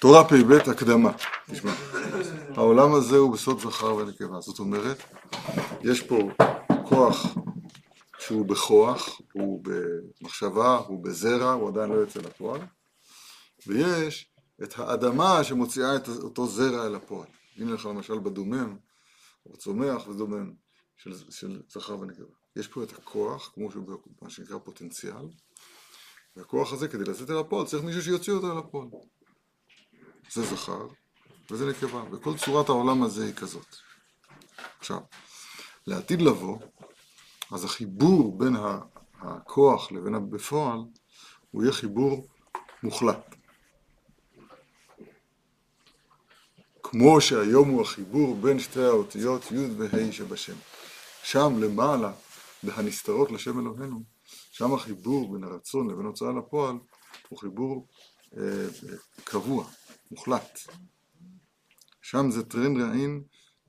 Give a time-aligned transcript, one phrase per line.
[0.00, 1.12] תורה פ"ב הקדמה,
[1.50, 1.72] תשמע.
[2.56, 4.98] העולם הזה הוא בסוד זכר ונקבה, זאת אומרת,
[5.82, 6.18] יש פה
[6.88, 7.26] כוח
[8.18, 12.60] שהוא בכוח, הוא במחשבה, הוא בזרע, הוא עדיין לא יוצא לפועל,
[13.66, 14.30] ויש
[14.62, 17.28] את האדמה שמוציאה את אותו זרע אל הפועל.
[17.56, 18.76] הנה לך למשל בדומם,
[19.46, 20.52] או צומח ודומם
[20.96, 22.34] של, של זכר ונקבה.
[22.56, 23.84] יש פה את הכוח, כמו שהוא
[24.22, 25.28] מה שנקרא פוטנציאל,
[26.36, 28.86] והכוח הזה כדי לצאת אל הפועל צריך מישהו שיוציא אותו אל הפועל.
[30.32, 30.86] זה זכר
[31.50, 33.76] וזה נקבה, וכל צורת העולם הזה היא כזאת.
[34.78, 34.98] עכשיו,
[35.86, 36.58] לעתיד לבוא,
[37.52, 38.56] אז החיבור בין
[39.20, 40.78] הכוח לבין הבפועל,
[41.50, 42.26] הוא יהיה חיבור
[42.82, 43.34] מוחלט.
[46.82, 50.56] כמו שהיום הוא החיבור בין שתי האותיות י' וה' שבשם.
[51.22, 52.12] שם למעלה,
[52.62, 54.02] בהנסתרות לשם אלוהינו,
[54.50, 56.76] שם החיבור בין הרצון לבין הוצאה לפועל
[57.28, 57.86] הוא חיבור
[58.36, 58.42] אה,
[59.24, 59.64] קבוע,
[60.10, 60.58] מוחלט.
[62.02, 63.22] שם זה טרן רעין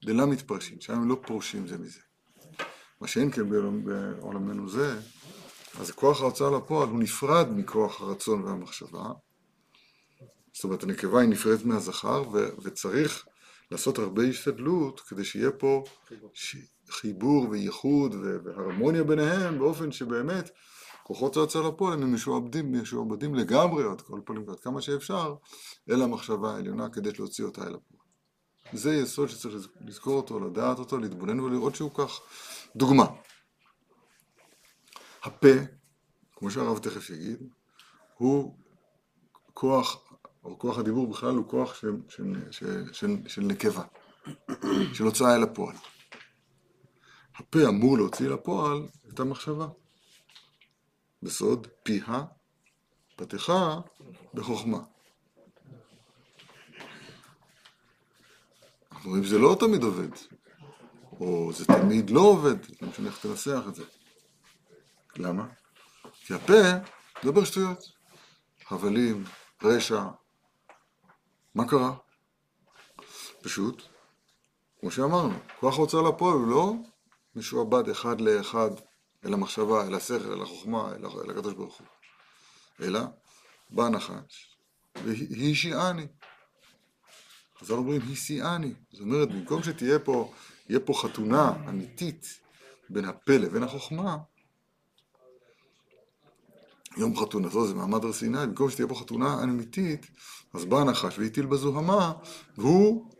[0.05, 1.99] דלה מתפרשים, שם הם לא פורשים זה מזה.
[3.01, 3.49] מה שאין כן
[3.85, 4.99] בעולמנו זה,
[5.79, 9.05] אז כוח ההוצאה לפועל הוא נפרד מכוח הרצון והמחשבה.
[10.53, 13.25] זאת אומרת, הנקבה היא נפרדת מהזכר, ו- וצריך
[13.71, 15.83] לעשות הרבה השתדלות כדי שיהיה פה
[16.89, 20.49] חיבור וייחוד והרמוניה ביניהם, באופן שבאמת
[21.07, 25.35] כוחות ההוצאה לפועל הם משועבדים, משועבדים לגמרי, עד כל פנים, עד כמה שאפשר,
[25.89, 28.01] אל המחשבה העליונה כדי להוציא אותה אל הפועל.
[28.73, 32.19] זה יסוד שצריך לזכור אותו, לדעת אותו, להתבונן ולראות שהוא כך.
[32.75, 33.05] דוגמה,
[35.23, 35.47] הפה,
[36.35, 37.49] כמו שהרב תכף יגיד,
[38.17, 38.57] הוא
[39.53, 39.97] כוח,
[40.43, 43.83] או כוח הדיבור בכלל הוא כוח של, של, של, של, של נקבה,
[44.93, 45.75] של הוצאה אל הפועל.
[47.35, 49.67] הפה אמור להוציא לפועל את המחשבה.
[51.23, 52.23] בסוד פיה
[53.15, 53.79] פתחה
[54.33, 54.79] בחוכמה.
[58.91, 60.09] אנחנו רואים שזה לא תמיד עובד,
[61.19, 63.83] או זה תמיד לא עובד, לא משנה איך תנסח את זה.
[65.15, 65.47] למה?
[66.13, 66.53] כי הפה
[67.23, 67.79] מדבר שטויות.
[68.71, 69.23] הבלים,
[69.63, 70.03] רשע.
[71.55, 71.93] מה קרה?
[73.41, 73.83] פשוט,
[74.79, 76.73] כמו שאמרנו, כוח ההוצאה לפועל הוא לא
[77.35, 78.69] משועבד אחד לאחד
[79.27, 81.87] אל המחשבה, אל השכל, אל החוכמה, אל הקדוש ברוך הוא.
[82.81, 82.99] אלא
[83.69, 84.57] בא נחש
[85.03, 86.07] והיא שיעני.
[87.59, 88.73] חז"ל אומרים היא שיאני.
[88.91, 90.33] זאת אומרת, במקום שתהיה פה,
[90.69, 92.39] יהיה פה חתונה אמיתית
[92.89, 94.17] בין הפה לבין החוכמה,
[96.97, 100.07] יום חתונתו זה מעמד הר סיני, במקום שתהיה פה חתונה אמיתית,
[100.53, 102.13] אז בא הנחש והטיל בזוהמה,
[102.57, 103.11] והוא,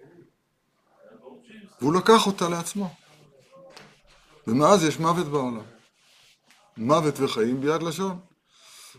[1.82, 2.96] והוא לקח אותה לעצמו.
[4.48, 5.77] ומאז יש מוות בעולם.
[6.78, 8.20] מוות וחיים ביד לשון.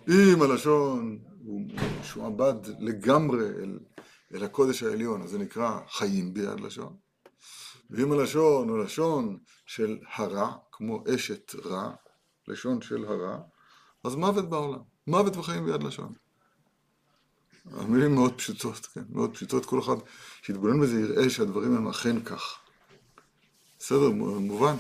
[0.08, 1.60] אם הלשון הוא
[2.00, 3.78] משועבד לגמרי אל,
[4.34, 6.96] אל הקודש העליון, אז זה נקרא חיים ביד לשון.
[7.90, 11.90] ואם הלשון הוא לשון של הרע, כמו אשת רע,
[12.48, 13.38] לשון של הרע,
[14.04, 14.80] אז מוות בעולם.
[15.06, 16.12] מוות וחיים ביד לשון.
[17.72, 19.96] המילים מאוד פשוטות, כן, מאוד פשוטות, כל אחד
[20.42, 22.58] שיתבונן בזה יראה שהדברים הם אכן כך.
[23.78, 24.76] בסדר, מובן.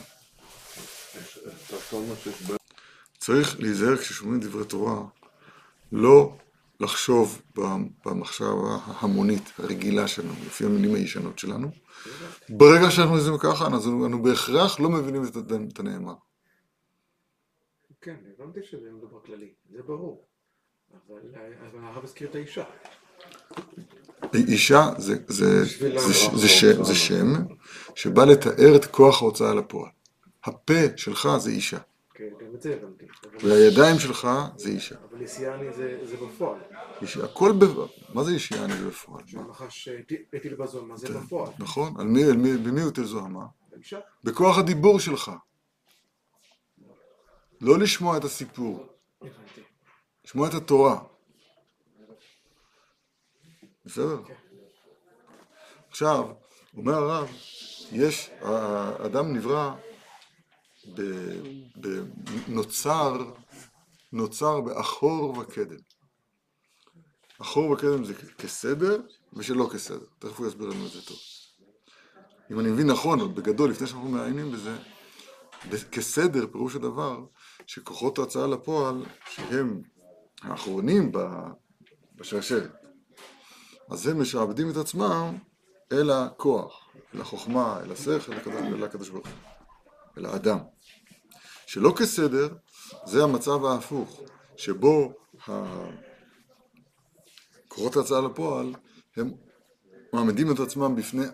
[3.18, 5.02] צריך להיזהר כששומעים דברי תורה,
[5.92, 6.36] לא
[6.80, 7.42] לחשוב
[8.04, 11.70] במחשבה ההמונית, הרגילה שלנו, לפי המילים הישנות שלנו.
[12.48, 15.22] ברגע שאנחנו עושים ככה, אז אנו בהכרח לא מבינים
[15.72, 16.14] את הנאמר.
[18.00, 20.24] כן, הבנתי שזה מדבר כללי, זה ברור.
[21.08, 21.20] אבל
[21.82, 22.64] הרב הזכיר את האישה.
[24.34, 25.98] אישה זה, זה, זה,
[26.36, 27.32] זה, שם, זה שם
[27.94, 29.90] שבא לתאר את כוח ההוצאה לפועל.
[30.44, 31.78] הפה שלך זה אישה.
[32.18, 33.06] כן, גם את זה הבנתי.
[33.40, 34.96] והידיים שלך זה אישה.
[35.10, 36.60] אבל איסיאני זה בפועל.
[37.24, 37.64] הכל ב...
[38.14, 39.26] מה זה אישיאני זה בפועל?
[39.26, 39.88] שהנחש
[40.32, 41.52] הטיל בזוהמה זה בפועל.
[41.58, 43.46] נכון, על מי, על מי, במי הוא הטיל זוהמה?
[43.72, 43.98] האישה.
[44.24, 45.30] בכוח הדיבור שלך.
[47.60, 48.86] לא לשמוע את הסיפור.
[50.24, 51.00] לשמוע את התורה.
[53.84, 54.20] בסדר?
[55.88, 56.28] עכשיו,
[56.76, 57.28] אומר הרב,
[57.92, 59.74] יש, האדם נברא,
[60.94, 62.04] ב- ב-
[64.12, 65.76] נוצר, באחור וקדם.
[67.40, 69.00] אחור וקדם זה כסדר
[69.32, 70.06] ושלא כסדר.
[70.18, 71.16] תכף הוא יסביר לנו את זה טוב.
[72.50, 74.76] אם אני מבין נכון, אבל בגדול, לפני שאנחנו מעיינים בזה,
[75.92, 77.24] כסדר פירוש הדבר
[77.66, 79.82] שכוחות ההוצאה לפועל, שהם
[80.42, 81.12] האחרונים
[82.14, 82.72] בשרשרת,
[83.90, 85.38] אז הם משעבדים את עצמם
[85.92, 89.34] אל הכוח, אל החוכמה, אל השכל, אל הקדוש ברוך הוא,
[90.18, 90.58] אל האדם.
[91.68, 92.48] שלא כסדר,
[93.04, 94.20] זה המצב ההפוך,
[94.56, 95.12] שבו
[95.48, 95.90] ה-
[97.68, 98.74] כוחות ההוצאה לפועל
[99.16, 99.34] הם
[100.12, 101.24] מעמידים את עצמם בפני,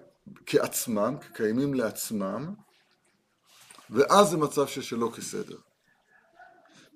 [0.46, 2.54] כעצמם, כקיימים לעצמם,
[3.90, 5.58] ואז זה מצב ששלא כסדר.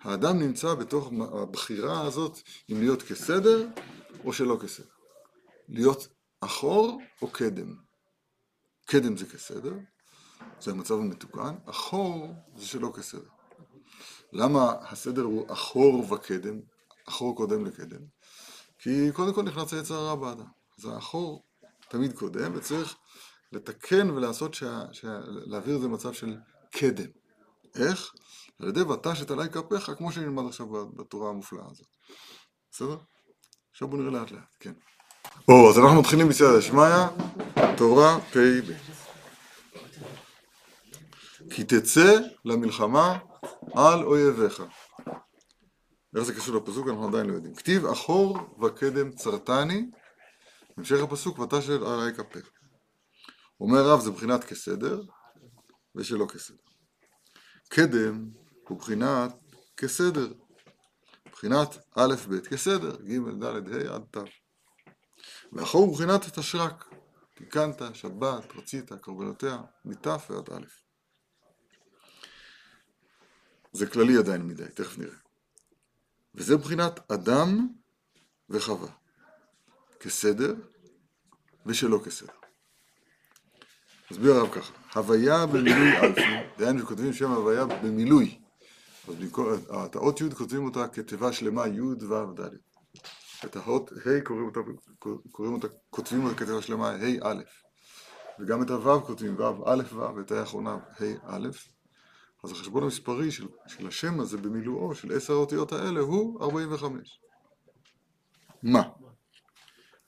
[0.02, 1.12] האדם נמצא בתוך
[1.42, 2.38] הבחירה הזאת
[2.72, 3.68] אם להיות כסדר
[4.24, 4.94] או שלא כסדר.
[5.68, 6.08] להיות
[6.40, 7.74] אחור או קדם.
[8.86, 9.72] קדם זה כסדר,
[10.60, 13.28] זה המצב המתוקן, אחור זה שלא כסדר.
[14.32, 16.60] למה הסדר הוא אחור וקדם,
[17.08, 18.00] אחור קודם לקדם?
[18.78, 20.46] כי קודם כל נכנס היצר הרע באדם.
[20.78, 21.44] אז האחור
[21.88, 22.96] תמיד קודם, וצריך
[23.52, 26.36] לתקן ולעשות, שה, שה, להעביר את זה למצב של
[26.70, 27.10] קדם.
[27.74, 28.12] איך?
[28.60, 31.86] על ידי ותשת עלי כפיך, כמו שנלמד עכשיו בתורה המופלאה הזאת.
[32.70, 32.96] בסדר?
[33.70, 34.72] עכשיו בואו נראה לאט לאט, כן.
[35.48, 37.06] או, אז אנחנו מתחילים בסייעתא דשמיא,
[37.76, 38.72] תורה פ"ב.
[41.50, 43.18] כי תצא למלחמה
[43.74, 44.62] על אויביך.
[46.16, 47.54] איך זה קשור לפסוק אנחנו עדיין לא יודעים.
[47.54, 49.90] כתיב אחור וקדם צרתני,
[50.76, 52.50] המשך הפסוק ותשת עלי כפיך.
[53.60, 55.02] אומר רב זה מבחינת כסדר
[55.94, 56.56] ושלא כסדר.
[57.68, 58.28] קדם
[58.68, 59.32] הוא בחינת
[59.76, 60.32] כסדר.
[61.32, 64.16] בחינת א' ב' כסדר, ג' ד' ה' עד ת'.
[65.52, 66.84] ואחור הוא בחינת תשרק.
[67.34, 70.87] תיקנת, שבת, רצית, קורבנותיה, מת' ועד א'.
[73.72, 75.16] זה כללי עדיין מדי, תכף נראה.
[76.34, 77.68] וזה בחינת אדם
[78.50, 78.88] וחווה.
[80.00, 80.54] כסדר
[81.66, 82.32] ושלא כסדר.
[84.10, 86.20] מסביר הרב ככה, הוויה במילוי אלפי,
[86.58, 88.40] דהיינו שכותבים שם הוויה במילוי,
[89.08, 89.14] אז
[89.86, 92.48] את האות י' כותבים אותה כתיבה שלמה י' ו' ד'.
[93.44, 94.60] את האות ה' קוראים אותה,
[95.30, 97.42] קוראים אותה, כותבים אותה כתיבה שלמה ה' א',
[98.40, 101.48] וגם את הו' כותבים ו' א' ו', ואת האחרונה ה' א',
[102.44, 107.20] אז החשבון המספרי של, של השם הזה במילואו, של עשר האותיות האלה, הוא 45.
[108.62, 108.82] מה?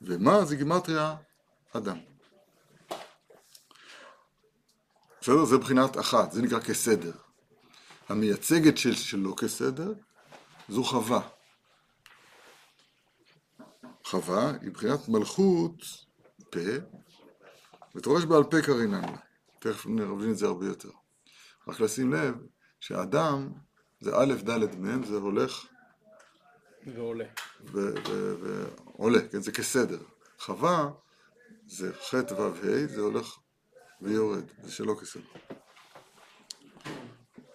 [0.01, 1.17] ומה זה גימטריה
[1.73, 1.99] אדם.
[5.21, 5.45] בסדר?
[5.45, 7.13] זה בחינת אחת, זה נקרא כסדר.
[8.09, 9.93] המייצגת של שלא כסדר
[10.69, 11.29] זו חווה.
[14.05, 15.75] חווה היא בחינת מלכות
[16.51, 16.61] פה,
[17.95, 19.15] ותורש בעל פה קרינן.
[19.59, 21.00] תכף נבין את זה הרבה יותר.
[21.71, 22.35] רק לשים לב
[22.81, 23.53] שאדם
[24.01, 25.67] זה א', ד', מ', זה הולך
[26.87, 27.25] ועולה.
[27.65, 29.99] ועולה, כן, זה כסדר.
[30.39, 30.91] חווה
[31.67, 33.39] זה ח' ו' ה', זה הולך
[34.03, 35.23] ויורד, זה שלא כסדר.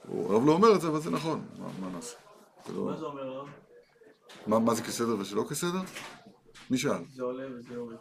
[0.04, 2.18] הרב לא אומר את זה, אבל זה נכון, מה, מה נעשה?
[2.68, 2.86] זה לא...
[2.86, 3.48] מה זה אומר הרב?
[4.48, 5.82] מה, מה זה כסדר ושלא כסדר?
[6.70, 7.04] מי שאל?
[7.14, 7.96] זה עולה וזה יורד.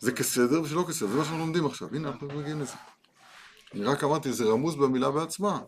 [0.00, 2.74] זה כסדר ושלא כסדר, זה מה שאנחנו לומדים עכשיו, הנה אנחנו מגיעים לזה.
[3.74, 5.60] אני רק אמרתי, זה רמוז במילה בעצמה.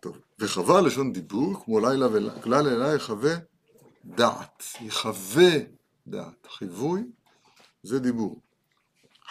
[0.00, 3.34] טוב, וחווה לשון דיבור, כמו לילה וכלל אליי יחווה
[4.04, 5.52] דעת, יחווה
[6.06, 6.46] דעת.
[6.50, 7.02] חיווי
[7.82, 8.40] זה דיבור.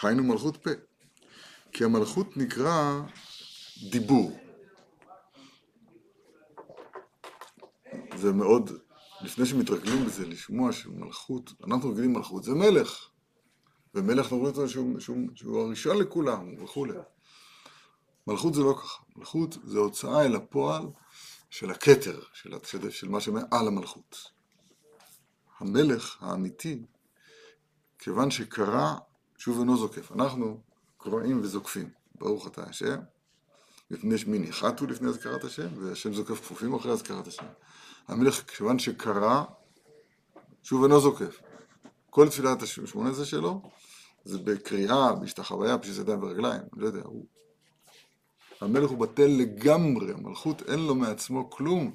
[0.02, 0.70] היינו מלכות פה.
[1.72, 3.00] כי המלכות נקרא
[3.90, 4.38] דיבור.
[8.16, 8.70] זה מאוד,
[9.20, 13.08] לפני שמתרגלים בזה, לשמוע שמלכות, אנחנו רגילים מלכות, זה מלך.
[13.94, 16.98] ומלך רואים אותו שהוא, שהוא, שהוא הראשון לכולם וכולי.
[18.26, 20.82] מלכות זה לא ככה, מלכות זה הוצאה אל הפועל
[21.50, 24.30] של הכתר, של, של, של מה שמעל המלכות.
[25.58, 26.82] המלך האמיתי,
[27.98, 28.94] כיוון שקרא,
[29.38, 30.12] שוב אינו זוקף.
[30.12, 30.60] אנחנו
[30.96, 33.00] קוראים וזוקפים, ברוך אתה השם,
[33.90, 37.46] מפני שמי ניחתו לפני אזכרת השם, והשם זוקף כפופים אחרי אזכרת השם.
[38.08, 39.42] המלך, כיוון שקרא,
[40.62, 41.40] שוב אינו זוקף.
[42.10, 43.62] כל תפילת השמונה עשרה שלו,
[44.24, 47.26] זה בקריאה, בהשתחוויה, פשוט ידיים ורגליים, לא יודע, הוא...
[48.60, 51.92] המלך הוא בטל לגמרי, המלכות אין לו מעצמו כלום,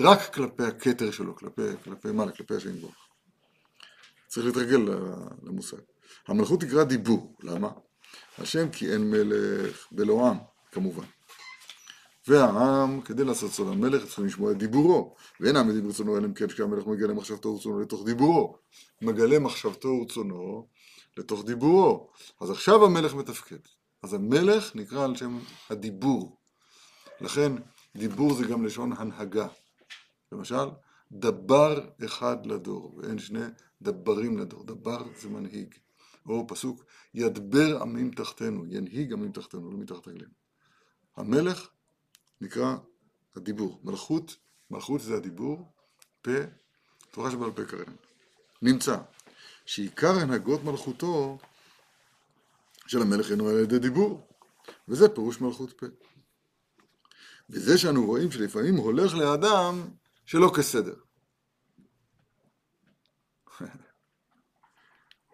[0.00, 3.06] רק כלפי הכתר שלו, כלפי, כלפי מעלה, כלפי השם יתברך.
[4.28, 4.94] צריך להתרגל
[5.42, 5.76] למושג.
[6.28, 7.70] המלכות נקרא דיבור, למה?
[8.38, 10.36] השם כי אין מלך ולא עם,
[10.72, 11.04] כמובן.
[12.28, 15.14] והעם, כדי לעשות צאן המלך, צריכים לשמוע את דיבורו.
[15.40, 18.56] ואין העם מדיב רצונו, אלא אם כן כשהמלך מגלה מחשבתו ורצונו לתוך דיבורו.
[19.02, 20.68] מגלה מחשבתו ורצונו
[21.16, 22.10] לתוך דיבורו.
[22.40, 23.56] אז עכשיו המלך מתפקד.
[24.02, 25.38] אז המלך נקרא על שם
[25.70, 26.36] הדיבור.
[27.20, 27.52] לכן
[27.96, 29.48] דיבור זה גם לשון הנהגה.
[30.32, 30.68] למשל,
[31.12, 33.44] דבר אחד לדור, ואין שני
[33.82, 34.64] דברים לדור.
[34.64, 35.74] דבר זה מנהיג.
[36.26, 40.32] או פסוק, ידבר עמים תחתנו, ינהיג עמים תחתנו, לא מתחת רגלינו.
[41.16, 41.68] המלך
[42.40, 42.76] נקרא
[43.36, 43.80] הדיבור.
[43.84, 44.36] מלכות,
[44.70, 45.72] מלכות זה הדיבור,
[46.22, 46.30] פה,
[47.10, 47.94] תורה שבעל פה קרן.
[48.62, 48.96] נמצא
[49.66, 51.38] שעיקר הנהגות מלכותו
[52.86, 54.26] של המלך אינו על ידי דיבור,
[54.88, 55.86] וזה פירוש מלכות פה.
[57.50, 59.88] וזה שאנו רואים שלפעמים הולך לאדם
[60.26, 60.94] שלא כסדר.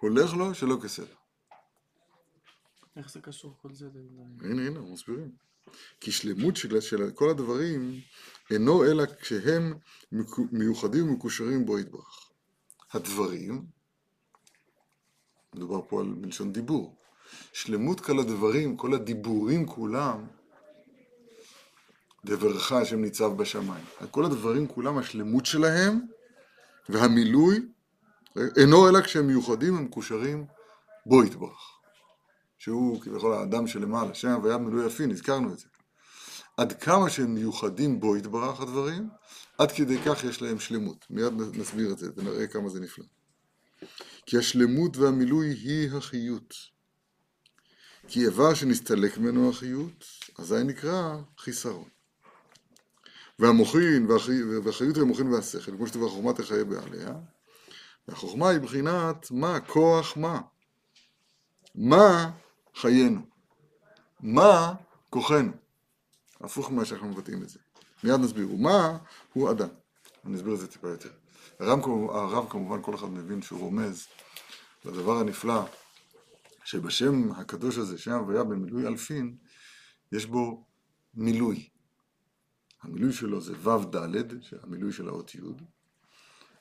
[0.01, 1.15] הולך לו שלא כסדר.
[2.97, 3.89] איך זה קשור כל זה?
[4.41, 5.33] הנה, הנה, אנחנו מסבירים.
[6.01, 8.01] כי שלמות של, של כל הדברים
[8.51, 9.75] אינו אלא כשהם
[10.53, 12.31] מיוחדים ומקושרים בו יתברך.
[12.93, 13.67] הדברים,
[15.55, 16.97] מדובר פה על מלשון דיבור,
[17.53, 20.27] שלמות כל הדברים, כל הדיבורים כולם,
[22.25, 23.85] דברך השם ניצב בשמיים.
[24.11, 26.01] כל הדברים כולם, השלמות שלהם
[26.89, 27.61] והמילוי
[28.57, 30.47] אינו אלא כשהם מיוחדים ומקושרים
[31.07, 31.79] בו יתברך.
[32.59, 35.67] שהוא כביכול האדם שלמעלה, שם הוויה מילוי יפין, הזכרנו את זה.
[36.57, 39.09] עד כמה שהם מיוחדים בו יתברך הדברים,
[39.59, 41.07] עד כדי כך יש להם שלמות.
[41.11, 43.05] מיד נסביר את זה ונראה כמה זה נפלא.
[44.29, 46.55] כי השלמות והמילוי היא החיות.
[48.09, 50.05] כי איבר שנסתלק ממנו החיות,
[50.39, 51.89] אזי נקרא חיסרון.
[53.39, 57.15] והמוחין, והחי- והחיות היא המוחין והשכל, כמו שתבוא החוכמה תחיה בעליה.
[58.09, 60.41] והחוכמה היא בחינת מה, כוח מה.
[61.75, 62.31] מה
[62.77, 63.21] חיינו?
[64.21, 64.75] מה
[65.11, 65.53] כוחנו?
[66.41, 67.59] הפוך ממה שאנחנו מבטאים את זה.
[68.05, 68.53] מיד נסביר.
[68.53, 68.99] ומה
[69.33, 69.69] הוא אדם?
[70.27, 71.11] אני אסביר את זה טיפה יותר.
[71.61, 71.79] הרב,
[72.11, 74.07] הרב כמובן כל אחד מבין שהוא רומז
[74.85, 75.63] לדבר הנפלא
[76.65, 79.37] שבשם הקדוש הזה, שם הוויה במילוי אלפין,
[80.13, 80.67] יש בו
[81.15, 81.69] מילוי.
[82.83, 84.17] המילוי שלו זה ו' ד',
[84.63, 85.39] המילוי של האות י',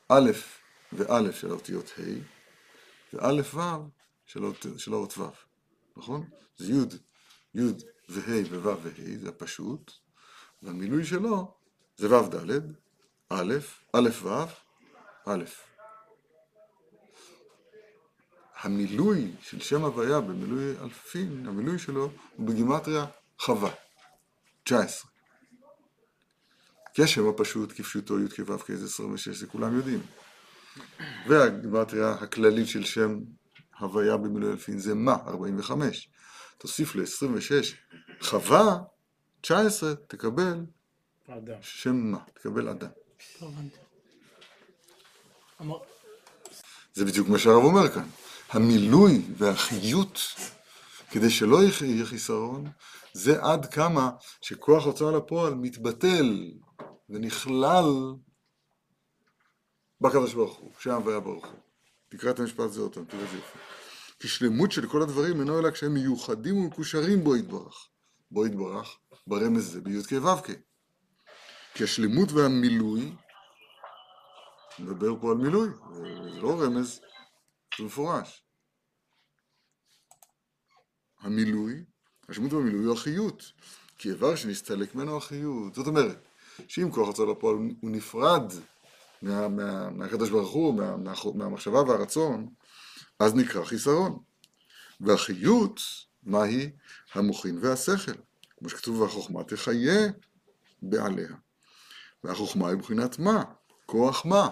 [0.10, 0.32] א'
[0.94, 2.02] וא' של האותיות ה',
[3.14, 3.90] וא' ו'
[4.26, 5.24] של האות- של האות ו',
[5.98, 6.30] נכון?
[6.58, 6.98] זה י',
[7.56, 7.72] י'
[8.10, 9.92] וה' וו' וה', זה הפשוט,
[10.64, 11.58] והמילוי שלו
[11.98, 12.62] זה ו' ד',
[13.30, 13.54] א',
[13.94, 14.67] א' ו',
[15.28, 15.44] א'.
[18.62, 23.06] המילוי של שם הוויה במילוי אלפין, המילוי שלו הוא בגימטריה
[23.40, 23.72] חווה,
[24.64, 25.12] 19.
[26.94, 30.02] כי השם הפשוט כפשוטו י' כו' כ' זה 26, זה כולם יודעים.
[31.28, 33.20] והגימטריה הכללית של שם
[33.80, 36.10] הוויה במילוי אלפין זה מה, 45.
[36.58, 37.76] תוסיף ל-26
[38.22, 38.78] חווה,
[39.42, 40.66] 19, תקבל.
[41.62, 42.90] שם מה, תקבל אדם.
[46.94, 48.10] זה בדיוק מה שהרב אומר כאן.
[48.50, 50.20] המילוי והחיות,
[51.12, 52.68] כדי שלא יהיה חיסרון,
[53.14, 54.10] זה עד כמה
[54.42, 56.52] שכוח הוצאה לפועל מתבטל
[57.10, 57.86] ונכלל
[60.02, 61.60] בקדוש ברוך הוא, שם והיה ברוך הוא.
[62.10, 63.58] תקרא את המשפט הזה עוד פעם, תראה איזה יופי.
[64.20, 67.88] כי שלמות של כל הדברים אינו אלא כשהם מיוחדים ומקושרים בו יתברך.
[68.32, 68.98] בו יתברך,
[69.28, 70.48] ברמז זה בי"ק ו"ק.
[71.74, 73.12] כי השלמות והמילוי,
[74.80, 75.70] נדבר פה על מילוי,
[76.34, 77.00] זה לא רמז,
[77.78, 78.44] זה מפורש.
[81.20, 81.84] המילוי,
[82.30, 83.52] השלמות והמילוי הוא החיות,
[83.98, 85.76] כי איבר שנסתלק ממנו החיות.
[85.76, 86.18] זאת אומרת,
[86.68, 88.52] שאם כוח הוצאה לפועל הוא נפרד
[89.22, 92.50] מה, מה, מהקדוש ברוך הוא, מה, מה, מהמחשבה והרצון,
[93.20, 94.20] אז נקרא חיסרון.
[95.00, 95.80] והחיות,
[96.24, 96.72] מהי?
[97.14, 98.12] המוחין והשכל.
[98.60, 100.08] כמו שכתוב, והחוכמה תחיה
[100.82, 101.30] בעליה.
[102.24, 103.44] והחוכמה היא מבחינת מה?
[103.86, 104.50] כוח מה?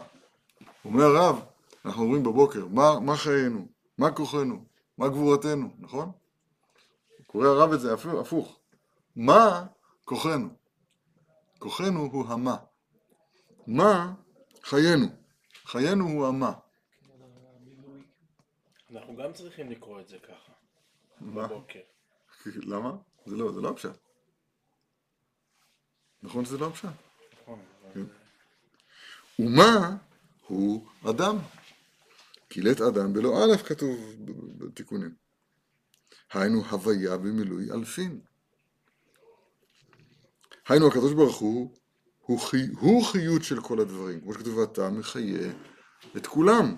[0.85, 1.45] אומר הרב,
[1.85, 3.67] אנחנו אומרים בבוקר, מה, מה חיינו?
[3.97, 4.65] מה כוחנו?
[4.97, 5.69] מה גבורתנו?
[5.79, 6.11] נכון?
[7.27, 8.59] קורא הרב את זה הפוך.
[9.15, 9.65] מה
[10.05, 10.49] כוחנו?
[11.59, 12.57] כוחנו הוא המה.
[13.67, 14.13] מה
[14.63, 15.07] חיינו?
[15.65, 16.53] חיינו הוא המה.
[18.91, 20.51] אנחנו גם צריכים לקרוא את זה ככה,
[21.21, 21.47] מה?
[21.47, 21.79] בבוקר.
[22.71, 22.91] למה?
[23.25, 23.97] זה לא, זה לא הפשט.
[26.23, 26.89] נכון שזה לא הפשט.
[27.41, 27.59] נכון,
[27.93, 28.03] כן.
[29.39, 29.97] ומה
[30.47, 31.37] הוא אדם?
[32.57, 34.15] לית אדם בלא א' כתוב
[34.57, 35.15] בתיקונים.
[36.33, 38.19] היינו הוויה במילוי אלפין.
[40.67, 41.75] היינו הקדוש ברוך הוא,
[42.19, 45.51] הוא, חי, הוא חיות של כל הדברים, כמו שכתוב אתה מחיה
[46.17, 46.75] את כולם.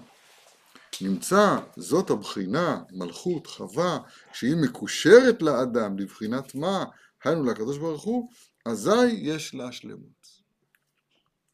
[1.01, 3.99] נמצא זאת הבחינה, מלכות, חווה,
[4.33, 6.85] שהיא מקושרת לאדם לבחינת מה,
[7.23, 8.29] היינו לקדוש ברוך הוא,
[8.65, 10.27] אזי יש לה שלמות.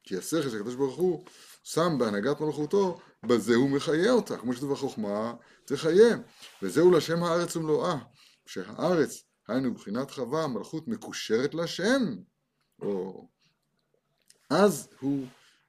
[0.03, 1.25] כי השכל של הקדוש ברוך הוא
[1.63, 5.33] שם בהנהגת מלכותו, בזה הוא מחיה אותה, כמו שכתוב החוכמה
[5.65, 6.17] תחיה.
[6.61, 7.97] וזהו לשם הארץ ומלואה,
[8.45, 12.15] שהארץ, היינו מבחינת חווה, המלכות מקושרת לשם,
[12.81, 13.27] או...
[14.49, 15.25] אז הוא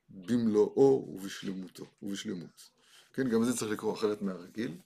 [0.08, 2.70] במלואו ובשלמותו, ובשלמות.
[3.12, 4.76] כן, גם זה צריך לקרוא אחרת מהרגיל.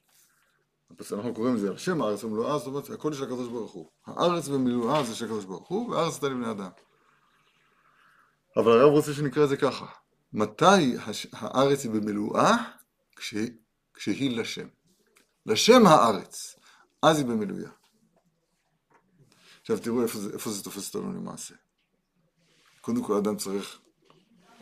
[1.12, 3.88] אנחנו קוראים לזה על שם הארץ ומלואה, זאת אומרת, הכל של הקדוש ברוך הוא.
[4.06, 6.70] הארץ ומילואה זה של הקדוש ברוך הוא, והארץ נתן לבני אדם.
[8.56, 9.86] אבל הרב רוצה שנקרא את זה ככה.
[10.32, 10.97] מתי.
[11.32, 12.56] הארץ היא במילואה?
[13.16, 13.35] כש...
[13.94, 14.66] כשהיא לשם.
[15.47, 16.56] לשם הארץ.
[17.02, 17.70] אז היא במילואה.
[19.61, 21.54] עכשיו תראו איפה זה, איפה זה תופס אותנו למעשה.
[22.80, 23.78] קודם כל אדם צריך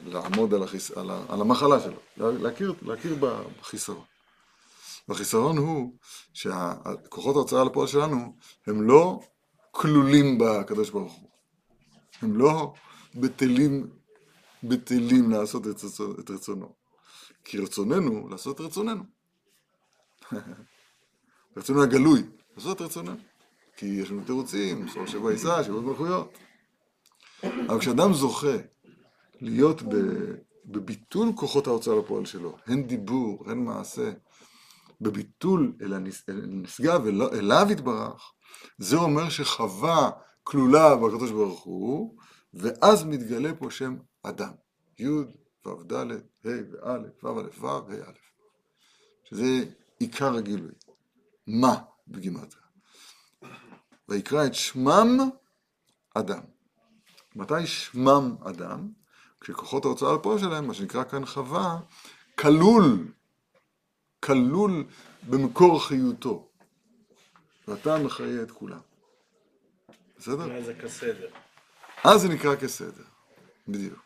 [0.06, 0.90] לעמוד על, החיס...
[0.90, 1.22] על, ה...
[1.28, 3.16] על המחלה שלו, לה- להכיר, להכיר
[3.60, 4.04] בחיסרון.
[5.08, 5.92] והחיסרון הוא
[6.34, 9.20] שכוחות ההוצאה לפועל שלנו הם לא
[9.70, 11.30] כלולים בקדוש ברוך הוא.
[12.22, 12.74] הם לא
[13.14, 13.90] בטלים,
[14.68, 16.72] בטלים לעשות את רצונו- את רצונו.
[17.44, 19.02] כי רצוננו לעשות את רצוננו.
[21.56, 22.22] רצוננו הגלוי,
[22.56, 23.16] לעשות את רצוננו.
[23.76, 26.38] כי יש לנו תירוצים, סור שבע יישא, שבע מלכויות.
[27.68, 28.56] אבל כשאדם זוכה
[29.40, 34.12] להיות ב- בביטול כוחות ההוצאה לפועל שלו, הן דיבור, הן מעשה,
[35.00, 35.92] בביטול אל
[36.28, 38.32] הנשגב, אל- אליו יתברך,
[38.78, 40.10] זה אומר שחווה
[40.42, 42.16] כלולה בקדוש ברוך הוא,
[42.54, 43.96] ואז מתגלה פה שם
[44.28, 44.52] אדם.
[44.98, 46.04] י' ו' ד' ה'
[46.44, 48.12] וא' ו' א' ו' ה' א'.
[49.24, 49.64] שזה
[49.98, 50.72] עיקר הגילוי.
[51.46, 51.74] מה
[52.08, 52.64] בגימטריה?
[54.08, 55.18] ויקרא את שמם
[56.14, 56.42] אדם.
[57.36, 58.88] מתי שמם אדם?
[59.40, 61.78] כשכוחות ההוצאה לפועל שלהם, מה שנקרא כאן חווה,
[62.38, 63.12] כלול,
[64.20, 64.84] כלול
[65.28, 66.48] במקור חיותו.
[67.68, 68.80] ואתה מחיה את כולם.
[70.18, 70.64] בסדר?
[70.64, 71.28] זה כסדר.
[72.04, 73.04] אז זה נקרא כסדר.
[73.68, 74.05] בדיוק.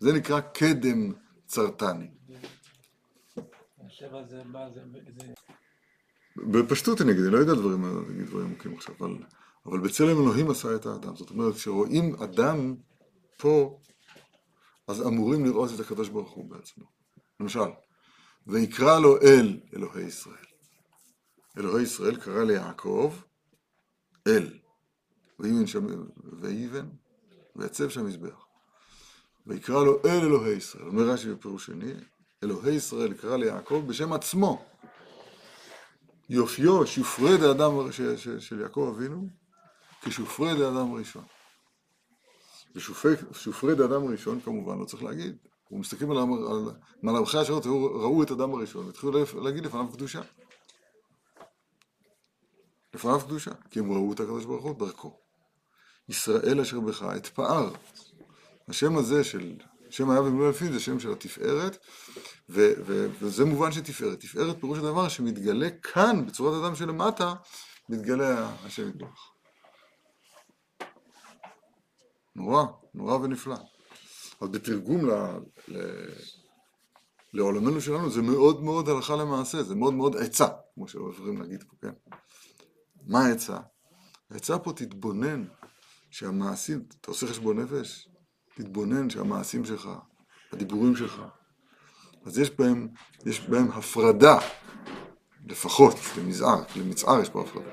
[0.00, 1.12] זה נקרא קדם
[1.46, 2.10] צרטני.
[6.36, 9.18] בפשטות אני אגיד, אני לא יודע דברים, אני דברים עמוקים עכשיו, אבל,
[9.66, 11.16] אבל בצלם אלוהים עשה את האדם.
[11.16, 12.76] זאת אומרת, כשרואים אדם
[13.38, 13.80] פה,
[14.88, 16.84] אז אמורים לראות את הקדוש ברוך הוא בעצמו.
[17.40, 17.70] למשל,
[18.46, 20.46] ויקרא לו אל אלוהי ישראל.
[21.58, 23.14] אלוהי ישראל קרא ליעקב
[24.26, 24.58] אל.
[25.38, 25.86] ויבן שם,
[26.40, 26.88] ויבן,
[27.56, 28.49] ויצב שם מזבח.
[29.50, 30.86] ויקרא לו אל אלוהי ישראל.
[30.86, 31.92] אומר רש"י בפירוש שני,
[32.42, 34.64] אלוהי ישראל קרא ליעקב בשם עצמו.
[36.28, 37.38] יופיו, שופרי
[38.16, 39.28] ש- של יעקב אבינו,
[40.02, 41.24] כשופרי דאדם הראשון.
[42.74, 45.36] ושופרי דאדם הראשון, כמובן, לא צריך להגיד.
[45.68, 46.70] הוא מסתכלים על, על
[47.02, 50.20] מלאכי השעות, ראו, את אדם הראשון, והתחילו להגיד לפניו קדושה.
[52.94, 55.20] לפניו קדושה, כי הם ראו את הקדוש ברוך הוא דרכו.
[56.08, 57.70] ישראל אשר בך אתפאר.
[58.70, 59.56] השם הזה של,
[59.90, 61.76] שם היה במילוי לפי זה שם של התפארת,
[62.48, 64.20] ו, ו, וזה מובן של תפארת.
[64.20, 67.34] תפארת פירוש הדבר שמתגלה כאן, בצורת אדם שלמטה,
[67.88, 69.30] מתגלה השם יתברך.
[72.36, 73.56] נורא, נורא ונפלא.
[74.40, 75.12] אבל בתרגום ל,
[75.68, 75.78] ל,
[77.32, 81.76] לעולמנו שלנו זה מאוד מאוד הלכה למעשה, זה מאוד מאוד עצה, כמו שאוהבים להגיד פה,
[81.80, 82.16] כן?
[83.06, 83.58] מה העצה?
[84.30, 85.44] העצה פה תתבונן
[86.10, 88.09] שהמעשים, אתה עושה חשבון נפש?
[88.62, 89.88] תתבונן שהמעשים שלך,
[90.52, 91.22] הדיבורים שלך,
[92.24, 92.88] אז יש בהם,
[93.26, 94.38] יש בהם הפרדה,
[95.46, 97.70] לפחות למזער, למצער יש פה הפרדה.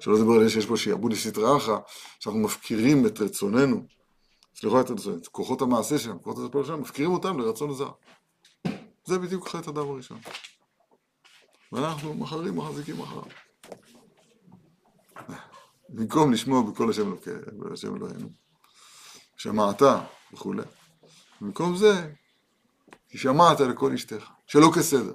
[0.00, 1.78] שלא לדבר על זה שיש פה שיעבוד לסטרא אחרא,
[2.20, 3.82] שאנחנו מפקירים את רצוננו,
[4.54, 7.90] סליחה, את רצוננו, את כוחות המעשה שלנו, כוחות הפועל שלנו, מפקירים אותם לרצון הזר.
[9.04, 10.18] זה בדיוק חטא אדם הראשון.
[11.72, 13.22] ואנחנו מחרים מחזיקים אחריו.
[15.88, 17.30] במקום לשמוע בקול השם אלוקי,
[17.72, 18.28] השם אלוהינו,
[19.36, 19.82] שמעת
[20.32, 20.62] וכולי.
[21.40, 22.10] במקום זה,
[23.08, 25.14] כי שמעת לכל אשתך, שלא כסדר.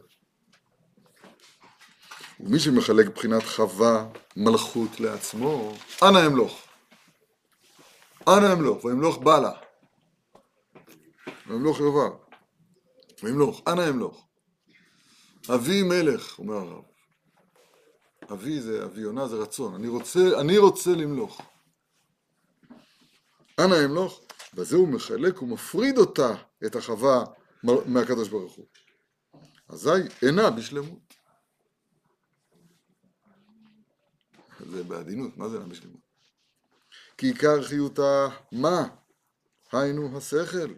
[2.39, 6.67] ומי שמחלק בחינת חווה, מלכות לעצמו, אנא אמלוך.
[8.27, 9.51] אנא אמלוך, וימלוך בלה.
[11.47, 12.15] וימלוך יובל.
[13.23, 14.27] וימלוך, אנא אמלוך.
[15.56, 16.84] אבי מלך, אומר הרב.
[18.32, 19.75] אבי זה, אבי יונה זה רצון.
[19.75, 21.41] אני רוצה, אני רוצה למלוך.
[23.60, 24.22] אנא אמלוך,
[24.54, 27.24] בזה הוא מחלק ומפריד אותה, את החווה,
[27.63, 28.65] מהקדוש ברוך הוא.
[29.70, 29.89] אזי
[30.22, 31.13] אינה בשלמות.
[34.72, 36.02] זה בעדינות, מה זה אינה בשלמות?
[37.17, 38.88] כי עיקר חיותה מה?
[39.72, 40.74] היינו השכל.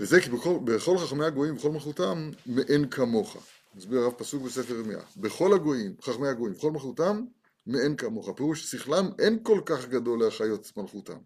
[0.00, 3.36] וזה כי בכל, בכל חכמי הגויים ובכל מלכותם מאין כמוך.
[3.74, 5.00] מסביר הרב פסוק בספר ירמיה.
[5.16, 7.24] בכל הגויים, חכמי הגויים, בכל מלכותם
[7.66, 8.28] מאין כמוך.
[8.36, 11.18] פירוש שכלם אין כל כך גדול להחיות מלכותם.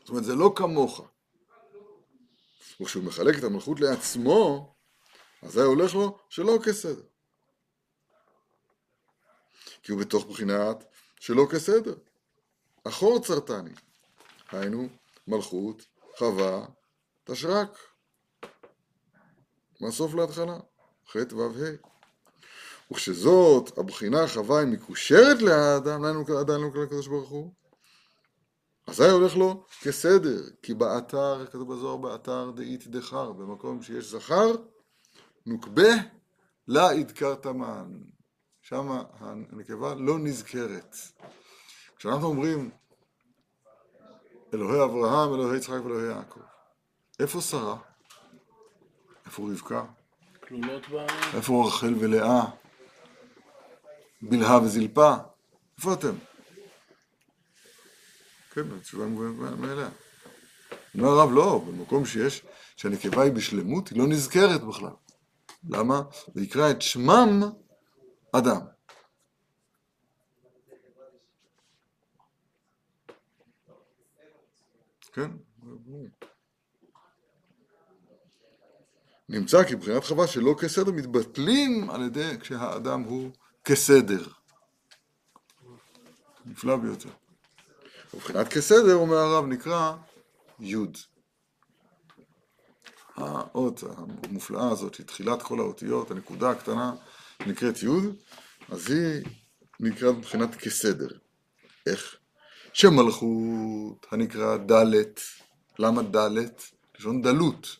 [0.00, 1.08] זאת אומרת, זה לא כמוך.
[2.80, 4.74] וכשהוא מחלק את המלכות לעצמו,
[5.42, 7.02] אז זה הולך לו שלא כסדר.
[9.82, 10.84] כי הוא בתוך בחינת
[11.20, 11.94] שלא כסדר.
[12.84, 13.74] אחור צרטני.
[14.48, 14.88] היינו,
[15.26, 15.82] מלכות,
[16.18, 16.66] חווה,
[17.24, 17.78] תשרק.
[19.80, 20.58] מהסוף להתחלה,
[21.08, 21.95] ח' ו' ה'.
[22.92, 27.52] וכשזאת הבחינה חווה היא מקושרת לאדם, עדיין לא לקדוש ברוך הוא,
[28.86, 34.52] אזי הולך לו כסדר, כי באתר, כתוב בזוהר באתר דאית דחר, במקום שיש זכר,
[35.46, 35.90] נוקבה
[36.68, 37.98] לה ידקרת מן.
[38.62, 40.96] שם הנקבה לא נזכרת.
[41.96, 42.70] כשאנחנו אומרים
[44.54, 46.40] אלוהי אברהם, אלוהי יצחק ואלוהי יעקב,
[47.20, 47.76] איפה שרה?
[49.26, 49.84] איפה איפה רבקה?
[50.48, 50.94] כלולות ב...
[51.34, 52.44] איפה רחל ולאה?
[54.22, 55.14] בלהה וזלפה?
[55.78, 56.14] איפה אתם?
[58.50, 59.88] כן, התשובה מובנת מאליה.
[60.94, 62.42] אומר הרב, לא, במקום שיש,
[62.76, 64.90] שהנקבה היא בשלמות, היא לא נזכרת בכלל.
[65.68, 66.02] למה?
[66.34, 67.42] ויקרא את שמם
[68.32, 68.60] אדם.
[75.12, 75.30] כן?
[79.28, 83.30] נמצא כי בחינת חווה שלא כסדר מתבטלים על ידי כשהאדם הוא
[83.66, 84.26] כסדר.
[86.46, 87.08] נפלא ביותר.
[88.14, 89.92] ובחינת כסדר, אומר הרב, נקרא
[90.60, 90.98] יוד.
[93.16, 93.82] האות
[94.26, 96.94] המופלאה הזאת, שהיא תחילת כל האותיות, הנקודה הקטנה,
[97.46, 98.04] נקראת יוד,
[98.68, 99.24] אז היא
[99.80, 101.08] נקראת מבחינת כסדר.
[101.86, 102.16] איך?
[102.72, 105.20] שמלכות הנקרא דלת.
[105.78, 106.62] למה דלת?
[106.98, 107.76] לשון דלות.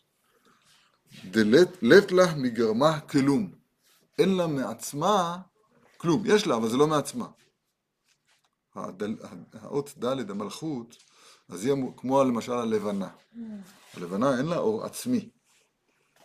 [1.24, 3.52] דלת לת לה מגרמה כלום.
[4.18, 5.38] אין לה מעצמה
[5.96, 6.22] כלום.
[6.26, 7.26] יש לה, אבל זה לא מעצמה.
[8.74, 9.16] הדל,
[9.52, 10.96] האות ד', המלכות,
[11.48, 13.08] אז היא כמו למשל הלבנה.
[13.94, 15.28] הלבנה אין לה אור עצמי.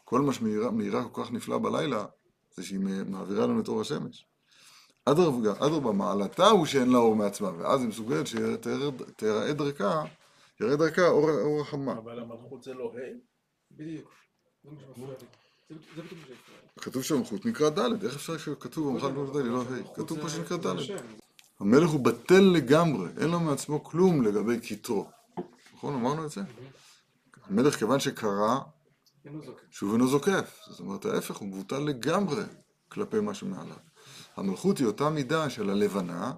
[0.06, 2.06] כל מה שמאירה כל כך נפלא בלילה,
[2.56, 4.26] זה שהיא מעבירה לנו את אור השמש.
[5.06, 10.04] אדרבה, מעלתה הוא שאין לה אור מעצמה, ואז היא מסוגלת שתראה דרכה,
[10.60, 11.92] יראה דרכה אור, אור החמה.
[11.92, 13.18] אבל המלכות זה לא ה'?
[13.72, 14.12] בדיוק.
[15.96, 16.20] זה בדיוק
[16.76, 16.82] מה.
[16.82, 19.96] כתוב שהמלכות נקרא ד', איך אפשר שכתוב המלכות לא ד', לא ה'?
[19.96, 20.80] כתוב פה שנקרא ד'.
[21.60, 25.10] המלך הוא בטל לגמרי, אין לו מעצמו כלום לגבי כתרו.
[25.74, 25.94] נכון?
[25.94, 26.42] אמרנו את זה?
[27.44, 28.60] המלך כיוון שקרא.
[29.72, 30.60] שוב אינו זוקף.
[30.68, 32.44] זאת אומרת, ההפך, הוא מבוטל לגמרי
[32.90, 33.78] כלפי מה שמעליו.
[34.36, 36.34] המלכות היא אותה מידה של הלבנה,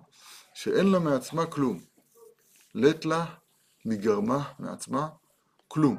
[0.54, 1.80] שאין לה מעצמה כלום.
[2.76, 3.26] לית לה
[3.86, 5.10] מגרמה מעצמה
[5.68, 5.98] כלום.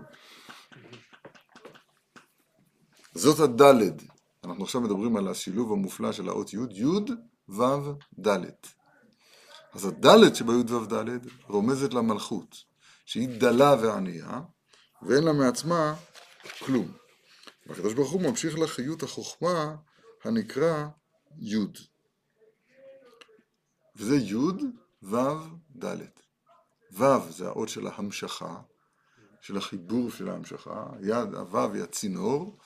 [3.15, 4.03] זאת הדלת.
[4.45, 6.85] אנחנו עכשיו מדברים על השילוב המופלא של האות י', י',
[7.49, 7.63] ו',
[8.27, 8.39] ד'.
[9.75, 12.57] אז הדלת שבי' ו' ד' רומזת למלכות,
[13.07, 14.41] שהיא דלה וענייה,
[15.03, 15.95] ואין לה מעצמה
[16.65, 16.93] כלום.
[17.67, 19.77] והקדוש ברוך הוא ממשיך לחיות החוכמה
[20.25, 20.87] הנקרא
[21.39, 21.57] י'.
[23.97, 24.37] וזה י',
[25.03, 25.17] ו',
[25.85, 25.97] ד'.
[26.93, 28.57] ו' זה האות של ההמשכה,
[29.41, 32.59] של החיבור של ההמשכה, יד, הו' היא הצינור,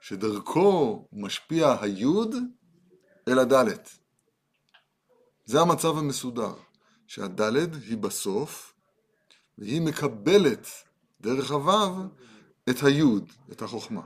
[0.00, 2.34] שדרכו משפיע היוד
[3.28, 3.90] אל הדלת.
[5.44, 6.54] זה המצב המסודר,
[7.06, 8.74] שהדלת היא בסוף,
[9.58, 10.66] והיא מקבלת
[11.20, 12.02] דרך הוו
[12.70, 14.02] את היוד, את החוכמה.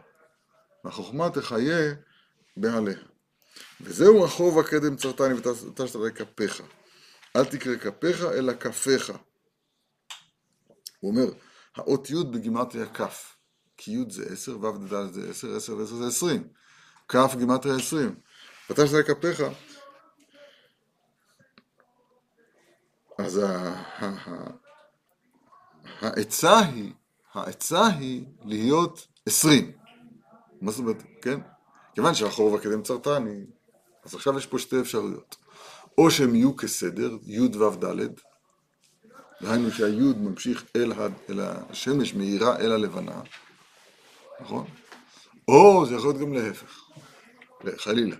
[0.84, 1.94] והחוכמה תחיה
[2.56, 2.98] בעליה.
[3.80, 6.62] וזהו החוב הקדם צרתני ותשת עלי כפיך.
[7.36, 9.12] אל תקרא כפיך אלא כפיך.
[11.00, 11.32] הוא אומר,
[11.76, 13.33] האות י' בגימטריה כ',
[13.84, 16.48] כי י' זה עשר, ו' ד' זה עשר, עשר ועשר זה עשרים.
[17.08, 18.14] כ' גימטריה עשרים.
[18.70, 19.42] ותשת עלי כפיך.
[23.18, 23.40] אז
[26.00, 26.92] העצה היא,
[27.34, 29.72] העצה היא להיות עשרים.
[30.60, 31.40] מה זאת אומרת, כן?
[31.94, 33.44] כיוון שהחוב הקדם צרתני,
[34.04, 35.36] אז עכשיו יש פה שתי אפשרויות.
[35.98, 38.08] או שהם יהיו כסדר, י' ו' ד',
[39.42, 43.20] דהיינו שהיוד ממשיך אל השמש, מאירה אל הלבנה,
[44.40, 44.66] נכון?
[45.48, 46.80] או זה יכול להיות גם להפך,
[47.76, 48.16] חלילה,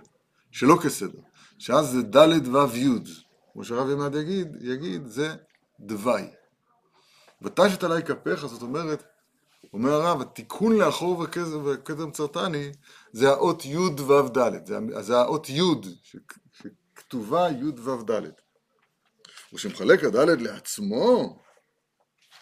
[0.51, 1.19] שלא כסדר,
[1.59, 2.89] שאז זה ד' ו' י',
[3.53, 5.35] כמו שהרב ימד יגיד, יגיד, זה
[5.79, 6.21] דווי.
[7.41, 9.03] ותשת עלי כפיך, זאת אומרת,
[9.73, 11.25] אומר הרב, התיקון לאחור
[11.65, 12.71] וכתם צרתני,
[13.11, 15.61] זה האות י' ו' ד', זה, זה האות י'
[16.03, 18.21] שכתובה י' ו' ד'.
[19.53, 21.39] ושמחלק הדלת לעצמו,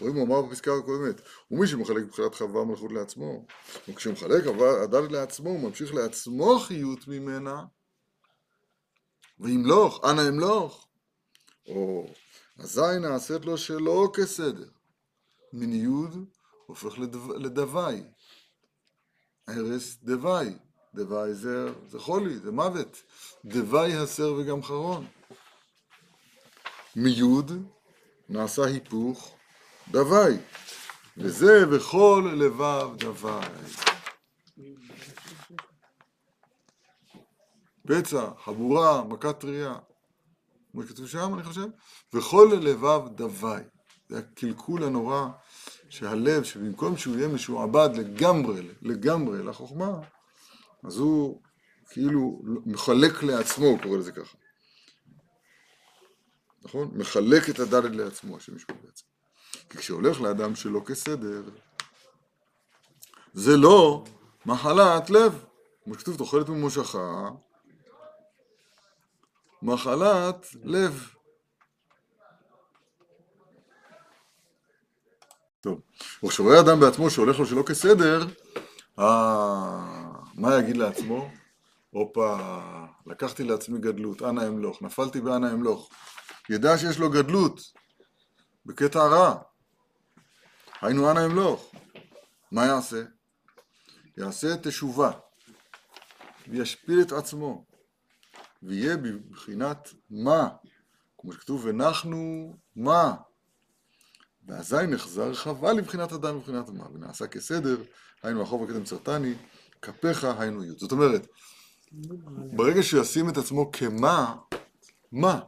[0.04, 3.46] רואים הוא אמר בפסקה הקודמת, ומי שמחלק מבחינת חווה מלכות לעצמו,
[3.88, 4.44] וכשהוא מחלק
[4.84, 7.66] הדלת לעצמו, הוא ממשיך לעצמו חיות ממנה,
[9.40, 10.88] וימלוך, אנא אמלוך,
[11.68, 12.08] או
[12.60, 14.70] אזי נעשית לו שלא כסדר,
[15.54, 16.26] מן יוד
[16.66, 18.04] הופך לדו, לדווי,
[19.48, 20.58] הרס דווי,
[20.96, 23.04] דווי זה, זה חולי, זה מוות,
[23.46, 25.06] דווי הסר וגם חרון.
[26.96, 27.52] מיוד
[28.30, 29.36] נעשה היפוך
[29.92, 30.38] דווי,
[31.18, 33.46] וזה בכל לבב דווי.
[37.88, 39.76] פצע, חבורה, מכת טריה,
[40.72, 41.66] כמו שכתוב שם אני חושב,
[42.14, 43.62] וכל לבב דווי.
[44.10, 45.28] זה הקלקול הנורא
[45.90, 50.00] שהלב, שבמקום שהוא יהיה משועבד לגמרי, לגמרי לחוכמה,
[50.84, 51.42] אז הוא
[51.90, 54.38] כאילו מחלק לעצמו, הוא קורא לזה ככה.
[56.64, 56.92] נכון?
[56.94, 59.13] מחלק את הדלת לעצמו, השם ישמור בעצם.
[59.70, 61.44] כי כשהולך לאדם שלא כסדר,
[63.34, 64.04] זה לא
[64.46, 65.46] מחלת לב.
[65.84, 67.30] כמו שכתוב, תוחלת ממושכה,
[69.62, 71.10] מחלת לב.
[75.62, 75.82] טוב,
[76.24, 78.26] וכשרואה אדם בעצמו שהולך לו שלא כסדר,
[79.00, 79.80] אה,
[80.36, 81.30] מה יגיד לעצמו?
[81.90, 82.38] הופה,
[83.06, 85.90] לקחתי לעצמי גדלות, אנא אמלוך, נפלתי באנא אמלוך.
[86.50, 87.62] ידע שיש לו גדלות,
[88.66, 89.42] בקטע רע.
[90.82, 91.72] היינו אנא אמלוך.
[92.52, 93.04] מה יעשה?
[94.18, 95.12] יעשה תשובה,
[96.48, 97.66] וישפיל את עצמו,
[98.64, 100.50] ויהיה בבחינת מה,
[101.18, 103.16] כמו שכתוב, ונחנו מה.
[104.48, 107.84] ואזי נחזר חבל לבחינת אדם ובחינת מה, ונעשה כסדר,
[108.24, 109.34] היינו החוב הקדם צרטני,
[109.82, 110.72] כפיך היינו י'.
[110.78, 111.28] זאת אומרת,
[112.56, 114.36] ברגע שהוא ישים את עצמו כמה,
[115.12, 115.40] מה?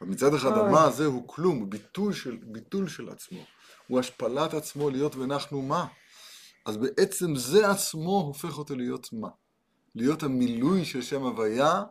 [0.00, 3.44] מצד אחד המה הזה הוא כלום, הוא ביטול של, ביטול של עצמו,
[3.86, 5.86] הוא השפלת עצמו להיות ונחנו מה.
[6.66, 9.28] אז בעצם זה עצמו הופך אותו להיות מה?
[9.94, 11.82] להיות המילוי של שם הוויה,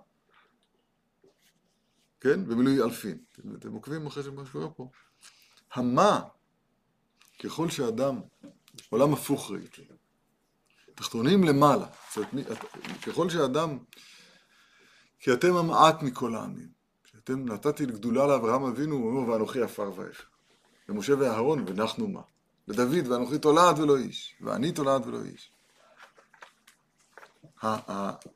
[2.21, 2.45] כן?
[2.45, 3.17] במילוי אלפין.
[3.33, 4.89] אתם, אתם עוקבים אחרי מה שקורה פה.
[5.73, 6.21] המה,
[7.43, 8.21] ככל שאדם,
[8.89, 9.87] עולם הפוך ראיתי,
[10.95, 12.27] תחתונים למעלה, זאת
[13.01, 13.77] ככל שאדם,
[15.19, 16.78] כי אתם המעט מכל העמים,
[17.29, 20.23] שאתם נתתי לגדולה לאברהם אבינו, הוא אומר, ואנוכי עפר ואפר.
[20.89, 22.21] למשה ואהרון, ונחנו מה?
[22.67, 25.51] לדוד, ואנוכי תולעת ולא איש, ואני תולעת ולא איש.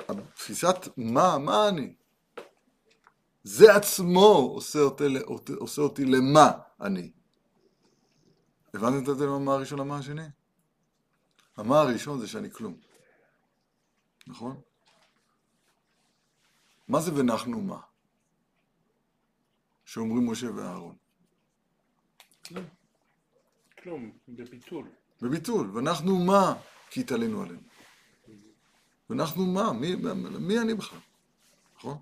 [0.08, 1.96] התפיסת מה, מה אני,
[3.44, 5.04] זה עצמו עושה אותי,
[5.56, 6.52] עושה אותי למה
[6.82, 7.12] אני.
[8.74, 10.28] הבנתם את זה למה הראשון למה השני?
[11.58, 12.78] המה הראשון זה שאני כלום.
[14.28, 14.62] נכון?
[16.88, 17.80] מה זה ונחנו מה?
[19.94, 20.96] שאומרים משה ואהרון.
[23.84, 24.86] כלום, בביטול.
[25.22, 25.70] בביטול.
[25.74, 26.54] ואנחנו מה?
[26.90, 27.60] כי התעלינו עלינו.
[29.10, 29.74] ואנחנו מה?
[29.74, 29.96] מי,
[30.40, 31.00] מי אני בכלל?
[31.78, 31.98] נכון?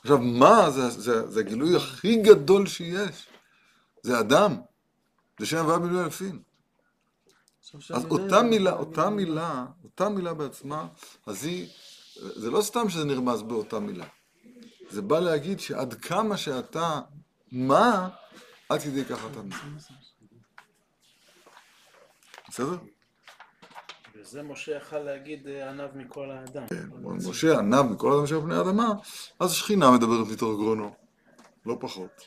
[0.00, 3.28] עכשיו, מה זה, זה, זה הגילוי הכי גדול שיש.
[4.02, 4.56] זה אדם.
[5.40, 6.42] זה שם הוויה במילוי אלפין.
[7.94, 10.88] אז אותה מילה, אותה מילה, אותה מילה בעצמה,
[11.26, 11.68] אז היא,
[12.14, 14.06] זה לא סתם שזה נרמז באותה מילה.
[14.92, 17.00] זה בא להגיד שעד כמה שאתה
[17.52, 18.08] מה,
[18.68, 19.56] עד כדי ככה אתה מה.
[22.48, 22.76] בסדר?
[24.14, 26.66] וזה משה יכל להגיד אה, עניו מכל האדם.
[26.68, 26.86] כן,
[27.28, 28.92] משה עניו מכל האדם של פני האדמה,
[29.40, 30.94] אז השכינה מדברת מתוך גרונו,
[31.66, 32.24] לא פחות.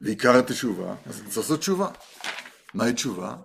[0.00, 1.88] ועיקר התשובה, אז צריך לעשות תשובה.
[2.74, 3.36] מהי תשובה?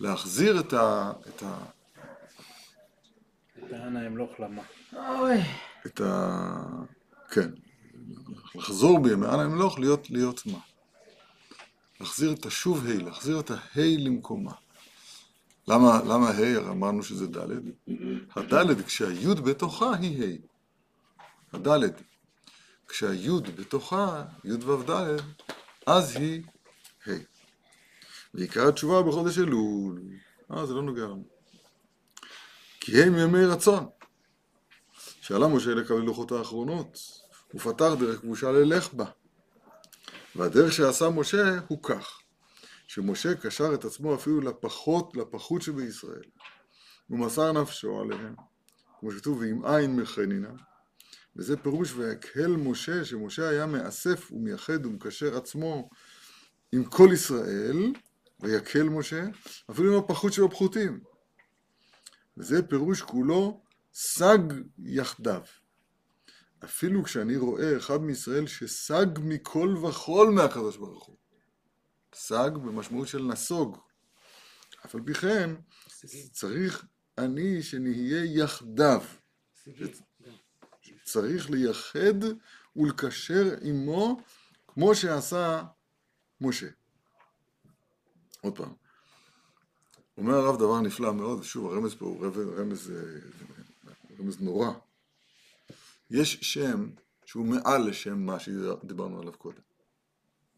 [0.00, 1.12] להחזיר את ה...
[1.28, 1.64] את ה...
[3.74, 4.62] האנה אמלוך למה.
[5.86, 6.60] את ה...
[7.30, 7.50] כן.
[8.54, 10.58] לחזור בימי אנה אמלוך להיות, להיות מה?
[12.00, 14.52] להחזיר את השוב ה', להחזיר את הה' למקומה.
[15.68, 16.70] למה, למה ה'?
[16.70, 17.50] אמרנו שזה ד'.
[18.36, 21.56] הד' כשהי' בתוכה היא ה'.
[21.56, 21.92] הד'
[22.88, 25.16] כשהי' בתוכה, י' ו' ד',
[25.86, 26.42] אז היא
[27.06, 27.10] ה'.
[28.34, 30.02] ועיקר התשובה בחודש אלול.
[30.52, 31.33] אה, זה לא נוגע לנו.
[32.86, 33.86] כי הם ימי רצון.
[35.20, 36.98] שעלה משה לקבל לוחות האחרונות,
[37.54, 39.04] ופתח דרך כבושה ללך בה.
[40.36, 42.20] והדרך שעשה משה הוא כך,
[42.86, 46.22] שמשה קשר את עצמו אפילו לפחות, לפחות שבישראל,
[47.10, 48.34] ומסר נפשו עליהם,
[49.00, 50.52] כמו שכתוב, ועם עין מחנינה,
[51.36, 55.88] וזה פירוש ויקהל משה, שמשה היה מאסף ומייחד ומקשר עצמו
[56.72, 57.92] עם כל ישראל,
[58.40, 59.24] ויקהל משה,
[59.70, 61.13] אפילו עם הפחות שבפחותים.
[62.36, 63.62] וזה פירוש כולו
[63.94, 64.38] סג
[64.78, 65.42] יחדיו.
[66.64, 71.16] אפילו כשאני רואה אחד מישראל שסג מכל וכול מהקדוש ברוך הוא.
[72.14, 73.78] סג במשמעות של נסוג.
[74.86, 75.50] אף על פי כן,
[76.32, 76.84] צריך
[77.18, 79.02] אני שנהיה יחדיו.
[81.04, 82.18] צריך לייחד
[82.76, 84.20] ולקשר עמו
[84.66, 85.62] כמו שעשה
[86.40, 86.68] משה.
[88.40, 88.83] עוד פעם.
[90.18, 92.92] אומר הרב דבר נפלא מאוד, שוב הרמז פה הוא רמז,
[94.20, 94.70] רמז נורא.
[96.10, 96.90] יש שם
[97.24, 99.60] שהוא מעל לשם מה שדיברנו עליו קודם.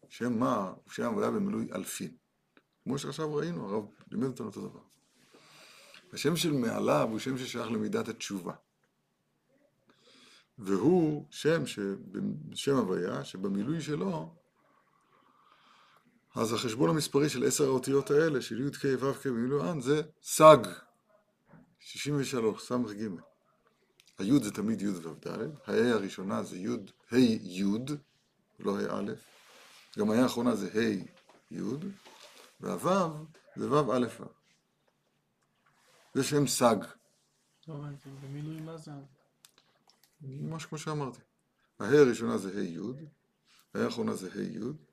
[0.09, 2.11] שם מה הוא שם היה במילוי אלפין.
[2.83, 4.79] כמו שעכשיו ראינו, הרב לימד אותנו אותו דבר.
[6.13, 8.53] השם של מעליו הוא שם ששייך למידת התשובה.
[10.57, 11.63] והוא שם,
[12.53, 14.35] שם הוויה, שבמילוי שלו,
[16.39, 20.57] אז החשבון המספרי של עשר האותיות האלה, של י' כ' ו' כ' במילואן, זה סג,
[21.79, 23.09] 63, ס"ג.
[24.17, 25.27] הי' זה תמיד י' ו' ד',
[25.65, 26.67] ה' הראשונה זה י',
[27.11, 27.63] ה' י',
[28.59, 29.13] לא ה' א',
[29.97, 31.05] גם ה' האחרונה זה ה'
[31.51, 31.63] י',
[32.59, 34.25] והו' זה ו' א' ו'.
[36.13, 36.77] זה שם סג,
[37.67, 38.91] לא הבנתי, במילוי מה זה?
[40.21, 41.21] ממש כמו שאמרתי.
[41.79, 42.79] ההא הראשונה זה ה' י',
[43.73, 44.86] ההא האחרונה זה ה' י',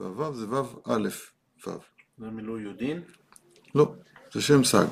[0.00, 1.08] והו' זה ו' א'
[1.66, 1.70] ו'.
[2.18, 3.02] זה מילוי יודין?
[3.74, 3.94] לא,
[4.32, 4.86] זה שם סג.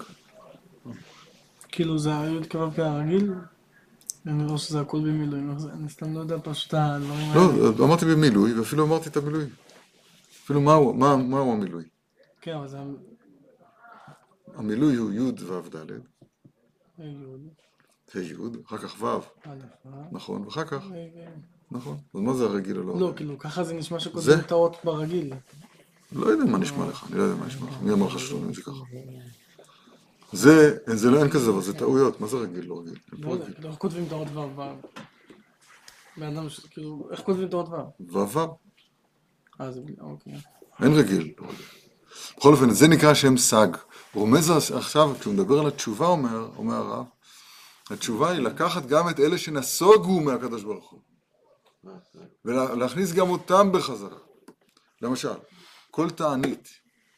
[1.68, 3.34] כאילו זה היוד כבב כרגיל?
[4.26, 7.34] אני רואה שזה הכל במילואים, אז אני סתם לא יודע פשוט הדברים האלה.
[7.78, 9.44] לא, אמרתי במילוי, ואפילו אמרתי את המילוי.
[10.44, 11.84] אפילו מהו, מה, מהו המילוי?
[12.40, 12.78] כן, אבל זה
[14.54, 15.90] המילוי הוא י' ו' ד',
[16.98, 17.48] היוד,
[18.14, 18.34] ה' י',
[18.66, 19.48] אחר כך ו', א',
[19.86, 21.26] אה, נכון, ואחר כך, אה,
[21.70, 21.96] נכון.
[22.14, 23.00] אז מה זה הרגיל או לא?
[23.00, 23.12] לא?
[23.16, 24.00] כאילו, ככה זה נשמע?
[24.00, 25.33] שכותבים את האות ברגיל.
[26.12, 27.76] לא יודע מה נשמע לך, אני לא יודע מה נשמע לך.
[27.83, 28.72] מי אמר לך שאומרים את זה ככה?
[30.33, 32.20] זה, זה לא, אין כזה דבר, זה טעויות.
[32.20, 32.94] מה זה רגיל, לא רגיל?
[33.12, 33.44] לא יודע.
[33.52, 34.61] כאילו, איך כותבים את האות ו'.
[36.16, 38.16] בן אדם, ש- כאילו, איך כותבים את האות ו'?
[38.18, 38.38] ו'
[39.61, 39.81] אה, זה...
[40.00, 40.33] אוקיי.
[40.83, 41.64] אין רגיל, לא רגיל.
[42.38, 43.68] בכל אופן, זה נקרא שם סג.
[44.14, 47.04] רומז עכשיו, כשהוא מדבר על התשובה, אומר, אומר הרב,
[47.90, 51.00] התשובה היא לקחת גם את אלה שנסוגו מהקדוש ברוך הוא,
[52.44, 54.18] ולהכניס גם אותם בחזרה.
[55.03, 55.38] למשל,
[55.90, 56.68] כל תענית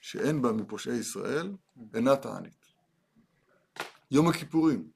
[0.00, 1.52] שאין בה מפושעי ישראל,
[1.94, 2.60] אינה תענית.
[4.10, 4.90] יום הכיפורים,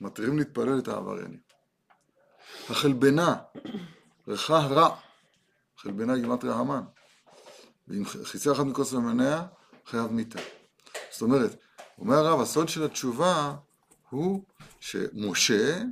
[0.00, 1.40] מתירים להתפלל את העבריינים.
[2.70, 3.36] החלבנה,
[4.28, 4.96] ריחה רע,
[5.76, 6.82] חלבנה גימטריה המן.
[7.88, 9.46] ואם חיצה אחת מכוס ומניה,
[9.86, 10.38] חייב מיתה.
[11.10, 11.56] זאת אומרת,
[11.98, 13.54] אומר הרב, הסוד של התשובה
[14.10, 14.44] הוא
[14.80, 15.82] שמשה,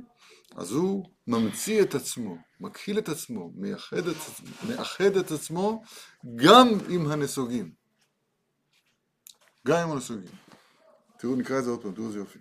[0.55, 4.15] אז הוא ממציא את עצמו, מכחיל את עצמו, מייחד את,
[4.67, 5.83] מאחד את עצמו
[6.35, 7.71] גם עם הנסוגים.
[9.67, 10.31] גם עם הנסוגים.
[11.19, 12.39] תראו, נקרא את זה עוד פעם, תראו איזה יופי.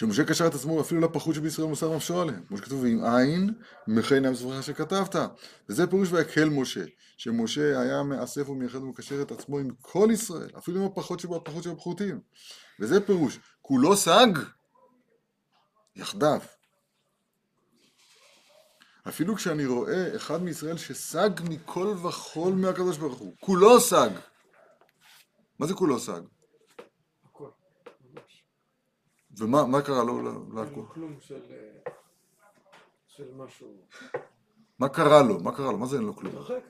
[0.00, 3.54] שמשה קשר את עצמו אפילו לפחות שבישראל מוסר נפשו עליהם, כמו שכתוב, ועם עין
[3.88, 5.16] ממך עיניים ספרך שכתבת.
[5.68, 6.84] וזה פירוש ויקהל משה,
[7.16, 12.20] שמשה היה מאסף ומייחד ומקשר את עצמו עם כל ישראל, אפילו עם הפחות שבפחות שבפחותים.
[12.80, 14.28] וזה פירוש, כולו סג,
[16.00, 16.40] יחדיו.
[19.08, 24.10] אפילו כשאני רואה אחד מישראל שסג מכל וכול מהקדוש ברוך הוא, כולו סג.
[25.58, 26.20] מה זה כולו סג?
[27.24, 27.48] הכל.
[29.38, 30.22] ומה מה קרה לו
[30.54, 30.80] להכל?
[30.80, 31.40] לו כלום של...
[33.06, 33.86] של משהו...
[34.78, 35.40] מה קרה לו?
[35.40, 35.78] מה קרה לו?
[35.78, 36.32] מה זה אין לו כלום?
[36.32, 36.64] התרחק,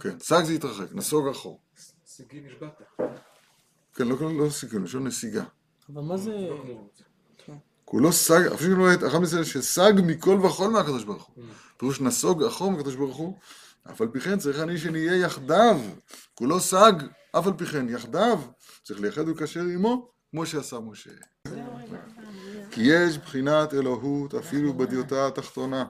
[0.00, 1.60] כן, סג זה התרחק, נסוג אחור.
[2.06, 2.82] שגיא נשבעת.
[3.94, 5.44] כן, לא, לא סיכון, לשון נסיגה.
[5.88, 6.48] אבל מה זה...
[7.88, 11.44] כולו סג, אפילו לא אחד מישראל שסג מכל וכול מהקדוש ברוך הוא.
[11.76, 13.38] פירוש נסוג אחור מהקדוש ברוך הוא,
[13.90, 15.80] אף על פי כן צריך אני שנהיה יחדיו.
[16.34, 16.92] כולו סג,
[17.38, 18.40] אף על פי כן יחדיו.
[18.82, 21.10] צריך לייחד ולקשר עמו, כמו שעשה משה.
[22.70, 25.84] כי יש בחינת אלוהות אפילו בדיוטה התחתונה.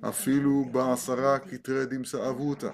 [0.00, 2.70] אפילו בעשרה כתרי דמסה אבותא.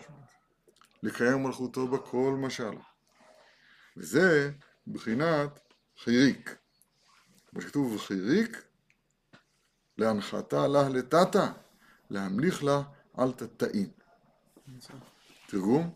[1.02, 2.72] לקיים מלכותו בכל משל.
[3.96, 4.50] וזה
[4.86, 5.60] בחינת
[6.04, 6.65] חיריק.
[7.56, 8.62] כמו שכתוב חיריק,
[9.98, 11.52] להנחתה לה לטאטה,
[12.10, 12.82] להמליך לה
[13.14, 13.88] על תתאים.
[15.46, 15.90] תרגום,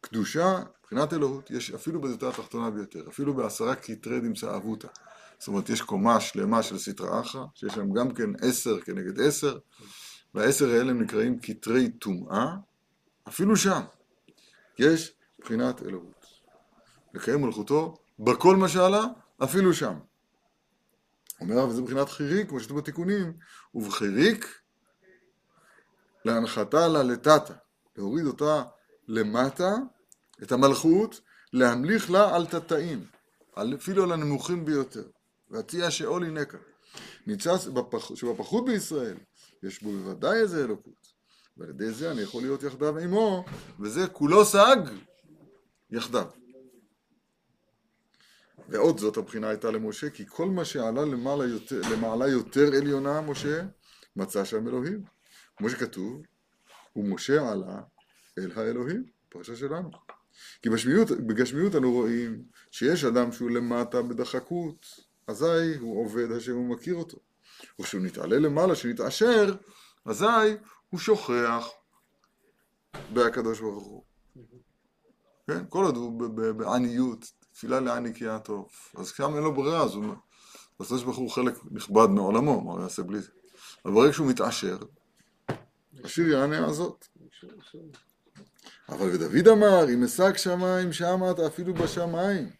[0.00, 4.88] קדושה, מבחינת אלוהות, יש אפילו בזאתה התחתונה ביותר, אפילו בעשרה כתרי דמסה אבותא.
[5.38, 9.58] זאת אומרת, יש קומה שלמה של סטרא אחרא, שיש להם גם כן עשר כנגד עשר,
[10.34, 12.56] והעשר האלה הם נקראים כתרי טומאה,
[13.28, 13.80] אפילו שם
[14.78, 16.26] יש מבחינת אלוהות.
[17.14, 19.04] לקיים מלכותו בכל משלה,
[19.42, 19.94] אפילו שם.
[21.40, 23.32] אומר הרב, זה מבחינת חיריק, כמו שכתוב בתיקונים,
[23.74, 24.60] ובחיריק
[26.24, 27.54] להנחתה לה לטאטה,
[27.96, 28.62] להוריד אותה
[29.08, 29.74] למטה,
[30.42, 31.20] את המלכות,
[31.52, 33.06] להמליך לה על תתאים,
[33.74, 35.04] אפילו על הנמוכים ביותר.
[35.50, 36.58] והציע שאול הינקה.
[37.26, 39.16] ניצץ בפח- שבפחות בישראל,
[39.62, 41.14] יש בו בוודאי איזה אלוקות.
[41.56, 43.44] ועל ידי זה אני יכול להיות יחדיו עמו,
[43.80, 44.76] וזה כולו סג
[45.90, 46.26] יחדיו.
[48.68, 53.62] ועוד זאת הבחינה הייתה למשה, כי כל מה שעלה למעלה יותר, למעלה יותר עליונה משה,
[54.16, 55.02] מצא שם אלוהים.
[55.56, 56.22] כמו שכתוב,
[56.96, 57.80] ומשה עלה
[58.38, 59.90] אל האלוהים, פרשה שלנו.
[60.62, 64.86] כי בשמיות, בגשמיות אנו רואים שיש אדם שהוא למטה בדחקות,
[65.26, 67.18] אזי הוא עובד השם ומכיר אותו.
[67.80, 69.54] וכשהוא נתעלה למעלה, שנתעשר,
[70.04, 70.56] אזי
[70.90, 71.68] הוא שוכח
[73.12, 74.04] בהקדוש ברוך הוא.
[75.46, 75.64] כן?
[75.68, 78.68] כל עוד הוא בעניות, תפילה לעני כי הטוב.
[78.96, 80.14] אז שם אין לו ברירה, אז הוא...
[80.80, 83.30] אז ברוך הוא חלק נכבד מעולמו, מה הוא יעשה בלי זה?
[83.84, 84.78] אבל ברגע שהוא מתעשר,
[86.04, 87.06] השיר יענה הזאת.
[88.88, 92.50] אבל ודוד אמר, אם אשק שמיים שמה אתה אפילו בשמיים.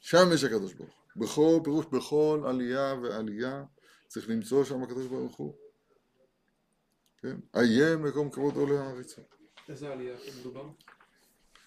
[0.00, 1.22] שם יש הקדוש ברוך הוא.
[1.22, 3.64] בכל פירוש בכל עלייה ועלייה
[4.08, 5.54] צריך למצוא שם הקדוש ברוך הוא.
[7.22, 7.36] כן?
[7.56, 9.22] איה מקום כבוד עולה הארצה.
[9.68, 10.68] איזה עלייה מדובר?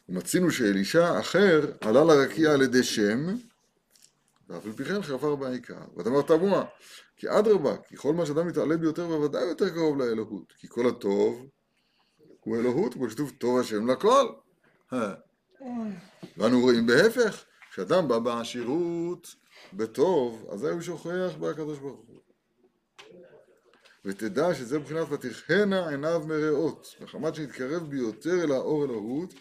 [0.10, 3.36] ומצינו שאלישע אחר עלה לרקיע על ידי שם,
[4.50, 5.82] ואף על פי כן חפר בעיקר.
[5.96, 6.66] והדבר תמוה,
[7.18, 11.48] כי אדרבה, כי כל מה שאדם מתעלה ביותר בוודאי יותר קרוב לאלוהות, כי כל הטוב
[12.40, 14.28] הוא אלוהות, כמו שכתוב טוב השם לכל.
[16.38, 19.36] ואנו רואים בהפך, כשאדם בא בעשירות,
[19.74, 22.18] בטוב, אזי הוא שוכח בהקדוש ברוך הוא.
[24.06, 29.34] ותדע שזה מבחינת ותכהנה עיניו מרעות, מחמת שהתקרב ביותר אל האור אלוהות,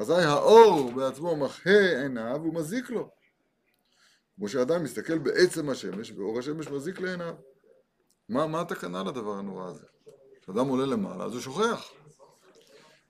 [0.00, 3.10] אזי האור בעצמו מחה עיניו ומזיק לו.
[4.36, 7.34] כמו שאדם מסתכל בעצם השמש, ואור השמש מזיק לעיניו.
[8.28, 9.86] מה, מה התקנה לדבר הנורא הזה?
[10.42, 11.84] כשאדם עולה למעלה, אז הוא שוכח.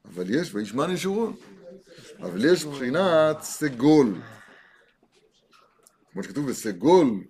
[0.05, 1.37] אבל יש, וישמן ישורון.
[2.19, 4.21] אבל יש בחינת סגול.
[6.13, 7.25] כמו שכתוב בסגול,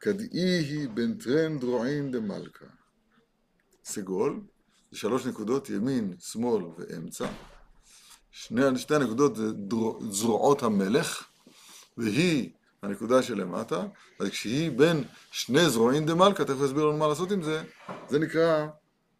[0.00, 2.66] כדאי היא בין טרן דרועין דמלכה.
[3.84, 4.40] סגול,
[4.90, 7.28] זה שלוש נקודות, ימין, שמאל ואמצע.
[8.30, 11.26] שני, שתי הנקודות זה דרו, זרועות המלך,
[11.96, 12.50] והיא
[12.82, 13.86] הנקודה שלמטה,
[14.20, 17.62] אז כשהיא בין שני זרועין דמלכה, תכף אסביר לנו מה לעשות עם זה,
[18.08, 18.66] זה נקרא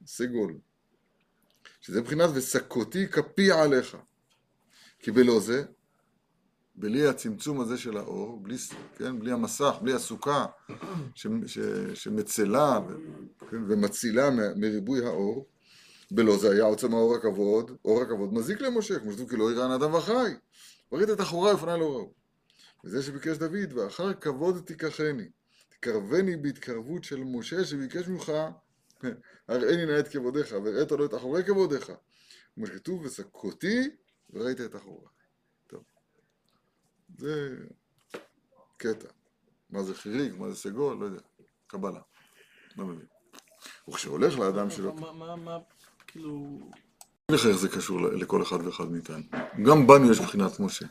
[0.06, 0.54] סגול.
[1.80, 3.96] שזה מבחינת וסקותי כפי עליך.
[4.98, 5.64] כי בלא זה,
[6.74, 8.56] בלי הצמצום הזה של האור, בלי,
[8.96, 10.46] כן, בלי המסך, בלי הסוכה
[11.14, 11.58] ש, ש,
[11.94, 12.96] שמצלה ו,
[13.50, 15.46] כן, ומצילה מריבוי האור,
[16.10, 19.74] בלא זה היה עוצם האור הכבוד, אור הכבוד מזיק למשה, כמו שכתוב כי לא יראה
[19.74, 20.34] אדם וחי.
[20.92, 22.12] וראית את החורה לפני לא ראו.
[22.84, 25.28] וזה שביקש דוד, ואחר כבוד תיקחני,
[25.68, 28.32] תקרבני בהתקרבות של משה שביקש ממך,
[29.48, 31.92] הראיני נא את כבודיך, והראית לו את אחורי כבודיך.
[32.54, 33.90] כמו שכתוב, וסקותי
[34.30, 35.06] וראית את אחורי.
[35.66, 35.82] טוב.
[37.18, 37.56] זה
[38.76, 39.08] קטע.
[39.70, 41.20] מה זה חיריק, מה זה סגול, לא יודע.
[41.66, 42.00] קבלה.
[42.76, 43.06] לא מבין.
[43.88, 44.94] וכשהולך לאדם שלו...
[44.94, 45.58] מה,
[46.08, 46.60] כאילו...
[47.28, 49.22] אין לך איך זה קשור לכל אחד ואחד מאיתנו.
[49.64, 50.86] גם בנו יש בחינת משה.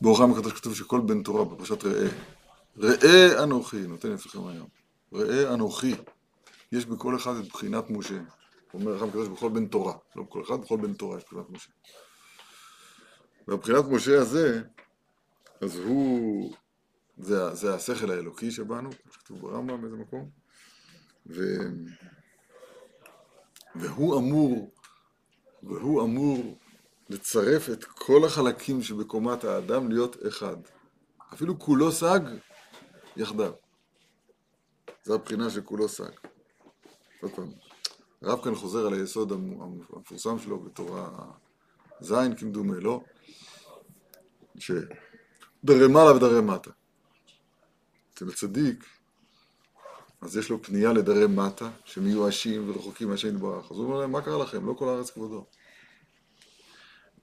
[0.00, 2.08] באור החיים הקדוש כתוב שכל בן תורה בפרשת ראה,
[2.76, 4.68] ראה אנוכי, נותן אצלכם היום,
[5.12, 5.94] ראה אנוכי,
[6.72, 8.20] יש בכל אחד את בחינת משה.
[8.74, 11.70] אומר החיים הקדוש בכל בן תורה, לא בכל אחד, בכל בן תורה יש בחינת משה.
[13.48, 14.62] והבחינת משה הזה,
[15.60, 16.54] אז הוא,
[17.18, 20.30] זה, זה השכל האלוקי שבנו, כמו שכתוב ברמב"ם באיזה מקום,
[21.26, 21.42] ו,
[23.74, 24.70] והוא אמור,
[25.62, 26.58] והוא אמור
[27.08, 30.56] לצרף את כל החלקים שבקומת האדם להיות אחד.
[31.34, 32.20] אפילו כולו סג
[33.16, 33.52] יחדיו.
[35.04, 36.10] זו הבחינה של כולו סג.
[37.20, 37.50] עוד פעם,
[38.22, 41.10] הרב כאן חוזר על היסוד המפורסם שלו בתורה
[42.00, 43.00] ז' כמדומה, לא?
[44.58, 46.70] שדרי מעלה ודרי מטה.
[48.14, 48.84] אצל הצדיק,
[50.22, 53.70] אז יש לו פנייה לדרי מטה, שמיואשים ורחוקים מהשם יתברך.
[53.70, 54.66] אז הוא אומר להם, מה קרה לכם?
[54.66, 55.46] לא כל הארץ כבודו.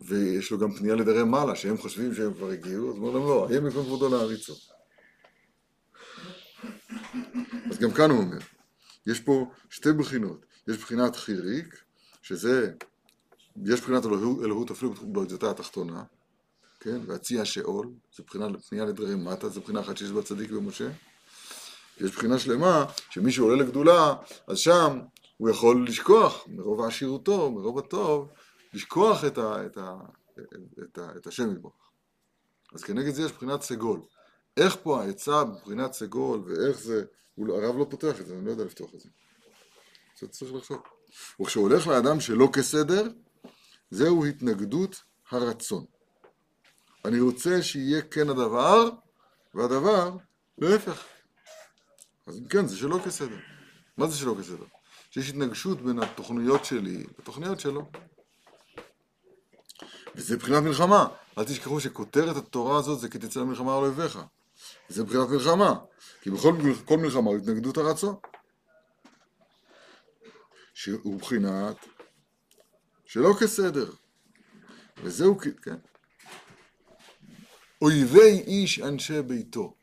[0.02, 3.28] ויש לו גם פנייה לדרי מעלה, שהם חושבים שהם כבר הגיעו, אז הוא אומר להם
[3.28, 4.54] לא, היה מקום כבודו להריצו.
[7.72, 8.38] אז גם כאן הוא אומר,
[9.08, 11.84] יש פה שתי בחינות, יש בחינת חיריק,
[12.22, 12.72] שזה,
[13.66, 16.04] יש בחינת אלוהות, אלוהות אפילו בעזתה התחתונה,
[16.80, 20.90] כן, והציע שאול, זה בחינה פנייה לדרי מטה, זה בחינה אחת שיש בה צדיק ומשה.
[22.00, 24.16] יש בחינה שלמה, שמי שעולה לגדולה,
[24.48, 25.00] אז שם
[25.38, 28.30] הוא יכול לשכוח מרוב עשירותו, מרוב הטוב,
[28.74, 29.96] לשכוח את, ה, את, ה,
[30.84, 31.74] את, ה, את השם יתברך.
[32.74, 34.02] אז כנגד זה יש בחינת סגול.
[34.58, 37.04] איך פה העצה בבחינת סגול, ואיך זה,
[37.38, 39.10] הרב לא פותח את זה, אני לא יודע לפתוח את זה.
[40.20, 40.82] זה צריך לחשוב.
[41.42, 43.08] וכשהוא הולך לאדם שלא כסדר,
[43.92, 45.86] זהו התנגדות הרצון.
[47.06, 48.90] אני רוצה שיהיה כן הדבר,
[49.54, 50.18] והדבר
[50.58, 51.04] להפך.
[52.30, 53.38] אז אם כן, זה שלא כסדר.
[53.98, 54.66] מה זה שלא כסדר?
[55.12, 57.92] שיש התנגשות בין התוכניות שלי לתוכניות שלו.
[60.16, 61.08] וזה מבחינת מלחמה.
[61.38, 64.20] אל תשכחו שכותרת התורה הזאת זה כי תצא למלחמה על אויביך.
[64.90, 65.76] זה מבחינת מלחמה.
[66.22, 66.54] כי בכל
[66.86, 68.16] כל מלחמה הוא התנגדות הרצון.
[70.74, 71.76] שהוא מבחינת
[73.06, 73.92] שלא כסדר.
[75.04, 75.78] וזהו, כן.
[77.82, 79.79] אויבי איש אנשי ביתו.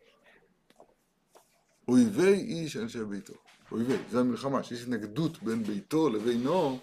[1.88, 3.34] אויבי איש אנשי ביתו.
[3.72, 6.78] אויבי, זה המלחמה, שיש התנגדות בין ביתו לבינו,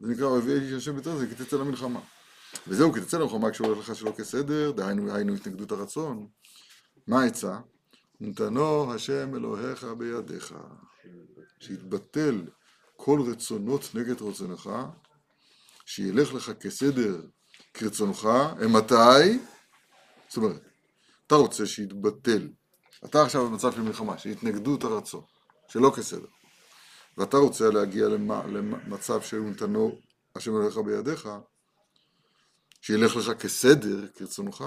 [0.00, 2.00] זה נקרא אויבי איש אנשי ביתו, זה כי תצא למלחמה.
[2.68, 6.26] וזהו, כי תצא למלחמה כשהוא הולך לך שלא כסדר, דהיינו, היינו התנגדות הרצון.
[7.06, 7.58] מה העצה?
[8.20, 10.54] נתנו השם אלוהיך בידיך,
[11.60, 12.42] שיתבטל
[12.96, 14.70] כל רצונות נגד רצונך,
[15.86, 17.20] שילך לך כסדר
[17.74, 18.28] כרצונך,
[18.68, 19.38] מתי?
[20.28, 20.62] זאת אומרת,
[21.26, 22.48] אתה רוצה שיתבטל.
[23.04, 25.22] אתה עכשיו במצב של מלחמה, של התנגדות הרצון,
[25.68, 26.26] שלא כסדר.
[27.18, 29.98] ואתה רוצה להגיע למצב שהוא נתנו
[30.36, 31.28] השם אלוהיך בידיך,
[32.80, 34.64] שילך לך כסדר, כרצונך.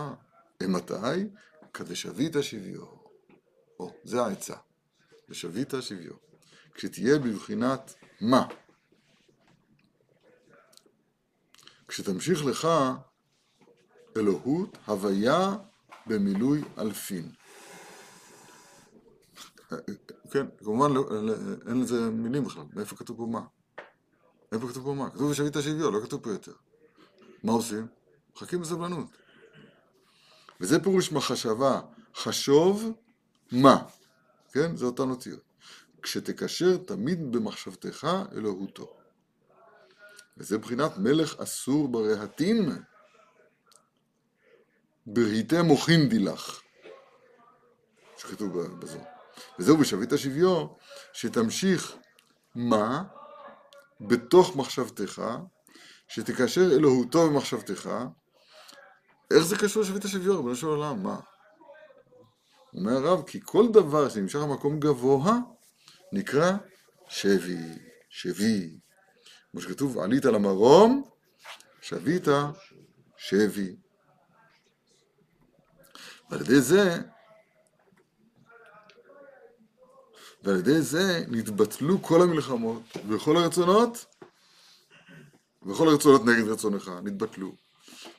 [0.62, 1.28] אימתי?
[1.74, 2.86] כדשבית שביו.
[3.80, 4.56] או, זה העצה.
[5.30, 6.14] ושבית שביו.
[6.74, 8.48] כשתהיה בבחינת מה.
[11.88, 12.68] כשתמשיך לך
[14.18, 15.56] אלוהות, הוויה
[16.06, 17.32] במילוי אלפין.
[20.32, 21.10] כן, כמובן לא,
[21.68, 23.42] אין לזה מילים בכלל, מאיפה כתוב פה מה?
[24.52, 25.10] איפה כתוב פה מה?
[25.10, 26.54] כתוב ושבית שביו, לא כתוב פה יותר.
[27.44, 27.88] מה עושים?
[28.36, 29.08] מחכים בסבלנות.
[30.62, 31.82] וזה פירוש מחשבה,
[32.16, 32.92] חשוב
[33.52, 33.84] מה,
[34.52, 34.76] כן?
[34.76, 35.42] זה אותן אותיות.
[36.02, 38.98] כשתקשר תמיד במחשבתך אלוהותו.
[40.38, 42.72] וזה בחינת מלך אסור ברהטין,
[45.06, 46.62] ברהיטי מוחין דילך,
[48.18, 49.17] שכתוב בזו.
[49.60, 50.68] וזהו בשבית השביו,
[51.14, 51.96] שתמשיך
[52.56, 53.04] מה
[54.02, 55.22] בתוך מחשבתך,
[56.08, 57.90] שתקשר אלוהותו במחשבתך,
[59.32, 61.20] איך זה קשור לשבית השוויון, ריבונו של עולם, מה?
[62.74, 65.38] אומר הרב, כי כל דבר שנמשך במקום גבוה,
[66.14, 66.52] נקרא
[67.08, 67.58] שבי,
[68.10, 68.80] שבי.
[69.52, 71.04] כמו שכתוב, עלית למרום,
[71.82, 72.28] שבית
[73.18, 73.76] שבי.
[76.30, 77.02] ועל ידי זה,
[80.44, 84.06] ועל ידי זה נתבטלו כל המלחמות וכל הרצונות,
[85.66, 87.56] וכל הרצונות נגד רצונך, נתבטלו.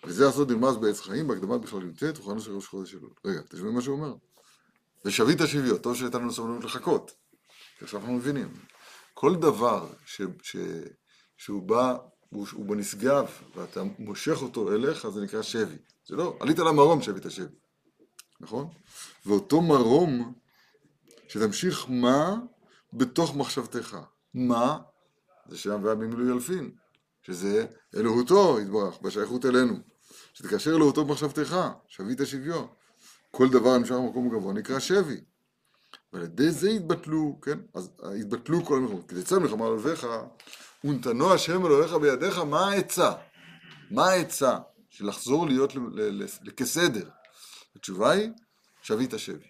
[0.04, 3.10] וזה הסוד נרמז בעץ חיים, בהקדמת בכלל י"ט, וכהנו של ראש חודש אלול.
[3.24, 4.14] רגע, תשמעו מה שהוא אומר.
[5.04, 7.12] ושבית שביו, טוב שהייתה לנו סבלנות לחכות.
[7.82, 8.48] עכשיו אנחנו מבינים.
[9.14, 10.56] כל דבר ש, ש,
[11.36, 11.96] שהוא בא,
[12.28, 15.76] הוא, הוא בנשגב, ואתה מושך אותו אליך, זה נקרא שבי.
[16.06, 17.54] זה לא, עלית למרום שבית השבי.
[18.40, 18.68] נכון?
[19.26, 20.34] ואותו מרום,
[21.28, 22.36] שתמשיך מה
[22.92, 23.96] בתוך מחשבתך.
[24.34, 24.78] מה?
[25.48, 26.70] זה שם והיה במילוי אלפין.
[27.22, 27.66] שזה
[27.96, 29.74] אלוהותו יתברך, בשייכות אלינו.
[30.34, 31.56] שתקשר אלוהותו במחשבתך,
[31.88, 32.64] שבית שביו.
[33.30, 35.20] כל דבר הנמשך במקום גבוה נקרא שבי.
[36.12, 37.58] ועל ידי זה יתבטלו, כן?
[37.74, 39.08] אז יתבטלו כל המלחמות.
[39.08, 40.06] כי תצא מלחמה על אויביך,
[40.84, 43.12] ונתנו השם אלוהיך בידיך, מה העצה?
[43.90, 44.58] מה העצה?
[44.90, 45.72] של לחזור להיות
[46.56, 47.08] כסדר.
[47.76, 48.30] התשובה היא,
[48.82, 49.46] שבית שבי.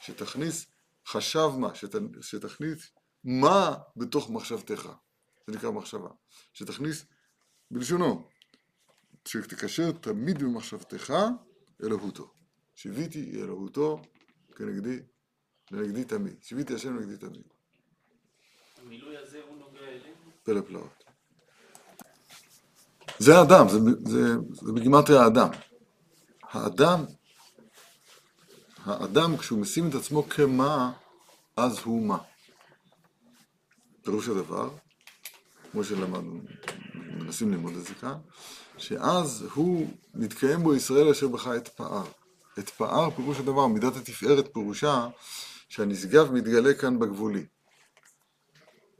[0.00, 0.66] שתכניס
[1.06, 2.90] חשב מה, שת, שתכניס
[3.24, 4.88] מה בתוך מחשבתך.
[5.46, 6.08] זה נקרא מחשבה.
[6.52, 7.04] שתכניס
[7.70, 8.28] בלשונו,
[9.28, 11.14] שתקשר תמיד במחשבתך
[11.82, 12.32] אלוהותו.
[12.74, 14.02] שיוויתי אלוהותו
[14.56, 14.98] כנגדי,
[15.70, 16.36] לנגדי תמיד.
[16.42, 17.44] שיוויתי השם לנגדי תמיד.
[18.82, 20.14] המילוי הזה הוא נוגע אלינו?
[20.42, 21.04] פלא פלאות.
[23.18, 25.48] זה האדם, זה, זה, זה בגימטריה האדם.
[26.42, 27.04] האדם,
[28.84, 30.92] האדם כשהוא משים את עצמו כמה,
[31.56, 32.18] אז הוא מה.
[34.02, 34.70] פירוש הדבר,
[35.72, 36.40] כמו שלמדנו,
[36.94, 38.16] מנסים ללמוד את זה כאן,
[38.78, 42.04] שאז הוא, מתקיים בו ישראל אשר בך את פאר.
[42.58, 45.08] את פאר פירוש הדבר, מידת התפארת פירושה
[45.68, 47.44] שהנשגב מתגלה כאן בגבולי.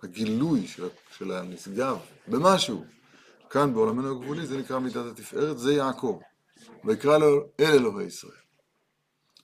[0.02, 2.84] הגילוי של, של הנשגב במשהו,
[3.50, 6.20] כאן בעולמנו הגבולי, זה נקרא מידת התפארת, זה יעקב.
[6.84, 8.41] ויקרא לו אל אלוהי ישראל.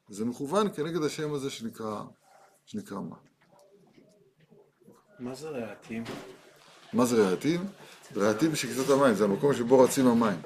[0.09, 2.03] זה מכוון כנגד השם הזה שנקרא,
[2.67, 3.17] שנקרא מה.
[5.19, 6.05] מה זה רהטים?
[6.93, 7.65] מה זה רהטים?
[8.17, 10.41] רהטים בשקצות המים, זה המקום שבו רצים המים.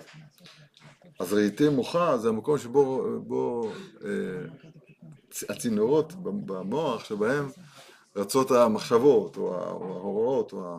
[1.20, 3.70] אז רהיטי מוחה זה המקום שבו בו,
[4.04, 4.10] אה,
[5.48, 7.48] הצינורות במוח שבהם
[8.16, 10.78] רצות המחשבות, או ההוראות, או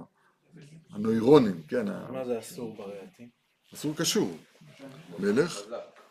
[0.89, 1.85] הנוירונים, כן.
[2.09, 3.29] מה זה אסור ברהטים?
[3.73, 4.37] אסור קשור.
[5.19, 5.61] מלך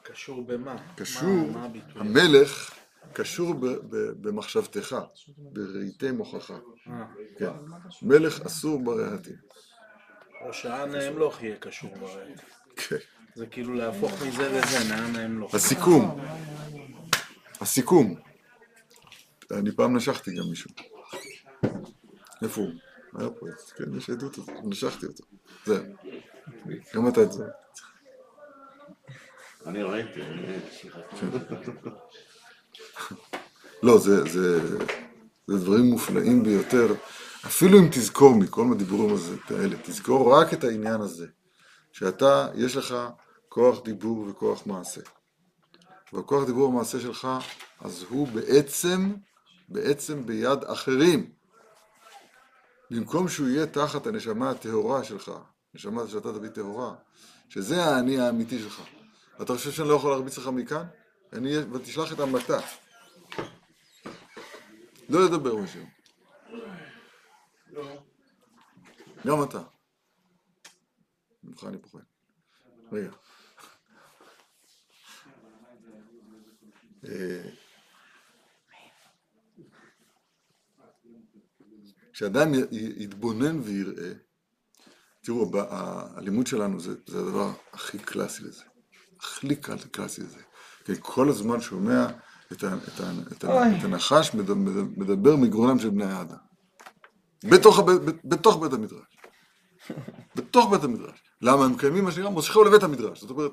[0.03, 0.77] קשור במה?
[0.97, 2.01] קשור, מה הביטוי?
[2.01, 2.75] המלך
[3.13, 4.97] קשור ב- ב- במחשבתך,
[5.39, 6.51] ברהיטי מוחך.
[6.51, 7.05] אה,
[7.39, 7.51] כן.
[8.03, 9.37] מלך אסור ברהטים.
[10.47, 12.35] או שאן המלוך יהיה קשור ברהטים.
[12.77, 12.97] כן.
[13.35, 15.55] זה כאילו להפוך מזה לזה, נאן המלוך.
[15.55, 16.21] הסיכום,
[17.61, 18.15] הסיכום.
[19.51, 20.71] אני פעם נשכתי גם מישהו.
[22.43, 22.71] איפה הוא?
[23.19, 23.47] היה פה,
[23.77, 25.25] כן, יש עדות נשכתי אותו.
[25.67, 25.85] זהו.
[26.95, 27.45] גם אתה את זה.
[29.67, 30.21] אני ראיתי.
[33.83, 34.77] לא, זה, זה,
[35.47, 36.95] זה דברים מופלאים ביותר.
[37.47, 39.17] אפילו אם תזכור מכל הדיבורים
[39.51, 41.27] האלה, תזכור רק את העניין הזה,
[41.93, 42.97] שאתה, יש לך
[43.49, 45.01] כוח דיבור וכוח מעשה.
[46.13, 47.29] והכוח דיבור ומעשה שלך,
[47.81, 49.15] אז הוא בעצם,
[49.69, 51.31] בעצם ביד אחרים.
[52.91, 55.33] במקום שהוא יהיה תחת הנשמה הטהורה שלך,
[55.75, 56.95] נשמה שאתה תביא טהורה,
[57.49, 58.83] שזה האני האמיתי שלך.
[59.43, 60.87] אתה חושב שאני לא יכול להרביץ לך מכאן?
[61.33, 62.59] אני, ותשלח את המתה.
[65.09, 65.85] לא לדבר משהו.
[69.27, 69.63] גם אתה.
[71.43, 71.99] ממך אני פוחד.
[72.93, 73.11] רגע.
[77.05, 77.43] אה,
[82.13, 84.13] כשאדם יתבונן ויראה,
[85.21, 88.72] תראו, הלימוד שלנו זה הדבר הכי קלאסי לזה.
[89.23, 90.39] הכי קל- קלאסי לזה.
[90.85, 92.07] כי כל הזמן שומע
[92.53, 96.37] את, ה, את, ה, את, ה, את הנחש מדבר, מדבר מגרונם של בני האדם.
[97.45, 97.81] בתוך,
[98.25, 99.17] בתוך בית המדרש.
[100.37, 101.23] בתוך בית המדרש.
[101.43, 103.21] למה הם מקיימים מה שנקרא מושכו לבית המדרש.
[103.21, 103.53] זאת אומרת,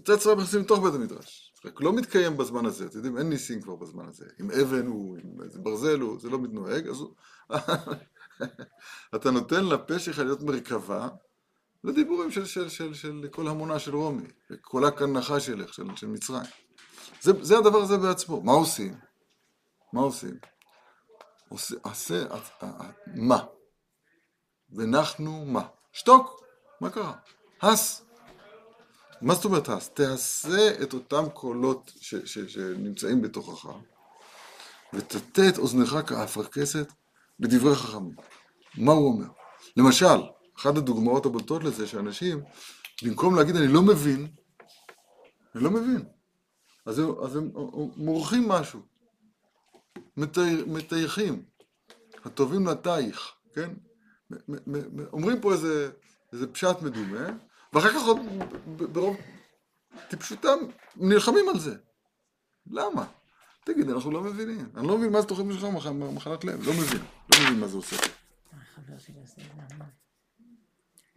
[0.00, 1.52] יצא צבא נכנסים לתוך בית המדרש.
[1.64, 4.24] רק לא מתקיים בזמן הזה, אתם יודעים, אין ניסים כבר בזמן הזה.
[4.40, 7.14] אם אבן הוא, אם איזה ברזל הוא, זה לא מתנהג, אז הוא...
[9.14, 11.08] אתה נותן לפה שלך להיות מרכבה
[11.84, 14.26] לדיבורים של, של, של, של כל המונה של רומי,
[14.96, 16.42] כאן נחש ילך, של, של מצרים.
[17.20, 18.42] זה, זה הדבר הזה בעצמו.
[18.42, 18.94] מה עושים?
[19.92, 20.38] מה עושים?
[21.48, 23.44] עושה, עשה, ע- ע- מה?
[24.70, 25.66] ונחנו מה?
[25.92, 26.42] שתוק,
[26.80, 27.12] מה קרה?
[27.62, 28.04] הס.
[29.22, 29.88] מה זאת אומרת הס?
[29.88, 33.68] תעשה את אותם קולות ש, ש, שנמצאים בתוכך,
[34.92, 36.92] ותטה את אוזנך כאפרכסת
[37.40, 38.16] בדברי חכמים.
[38.78, 39.26] מה הוא אומר?
[39.76, 40.18] למשל,
[40.56, 42.40] אחת הדוגמאות הבולטות לזה שאנשים,
[43.02, 44.26] במקום להגיד אני לא מבין,
[45.54, 46.02] אני לא מבין,
[46.86, 47.50] אז הם, אז הם
[47.96, 48.80] מורחים משהו,
[50.16, 51.44] מטי- מטייחים,
[52.24, 53.70] הטובים לטייח, כן?
[55.12, 55.90] אומרים פה איזה,
[56.32, 57.26] איזה פשט מדומה,
[57.72, 58.18] ואחר כך עוד
[58.92, 59.16] ברוב
[60.08, 60.58] טיפשותם
[60.96, 61.76] נלחמים על זה.
[62.66, 63.06] למה?
[63.64, 64.68] תגיד, אנחנו לא מבינים.
[64.76, 66.66] אני לא מבין מה זה תוכנית מח- מחלת לב.
[66.66, 67.02] לא מבין.
[67.32, 67.96] לא מבין מה זה עושה.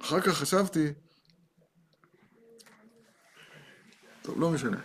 [0.02, 0.94] אחר כך חשבתי...
[4.22, 4.78] טוב, לא משנה.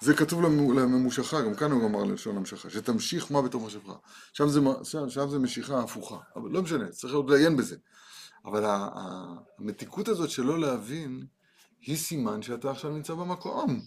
[0.00, 3.92] זה כתוב לממושכה, גם כאן הוא אמר ללשון המשכה, שתמשיך מה בתוך מחשבך.
[4.32, 4.44] שם
[4.84, 6.16] שם, שם זה משיכה הפוכה.
[6.36, 7.76] אבל לא משנה, צריך עוד לעיין בזה.
[8.44, 11.26] אבל המתיקות הזאת שלא להבין,
[11.80, 13.80] היא סימן שאתה עכשיו נמצא במקום.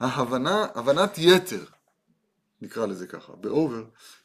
[0.00, 1.64] ההבנה, הבנת יתר,
[2.60, 3.84] נקרא לזה ככה, באובר,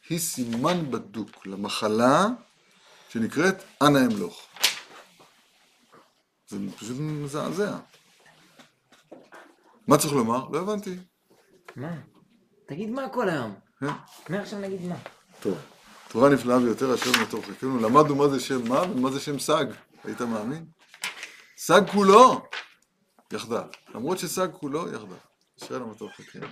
[0.10, 2.28] היא סימן בדוק למחלה
[3.10, 4.48] שנקראת אנא אמלוך.
[6.48, 7.78] זה פשוט מזעזע.
[9.88, 10.50] מה צריך לומר?
[10.50, 10.96] לא הבנתי.
[11.76, 11.94] מה?
[12.66, 13.56] תגיד מה כל היום.
[13.80, 13.88] כן?
[14.30, 14.96] מעכשיו נגיד מה.
[15.40, 15.58] טוב.
[16.08, 17.80] תורה נפלאה ביותר אשר מתוכנו.
[17.80, 19.66] למדנו מה זה שם מה ומה זה שם סג.
[20.04, 20.66] היית מאמין?
[21.58, 22.42] סג כולו
[23.34, 23.64] יחדיו.
[23.96, 25.18] למרות שסג כולו יחדיו.
[25.64, 26.48] אשר למתוך חלקנו.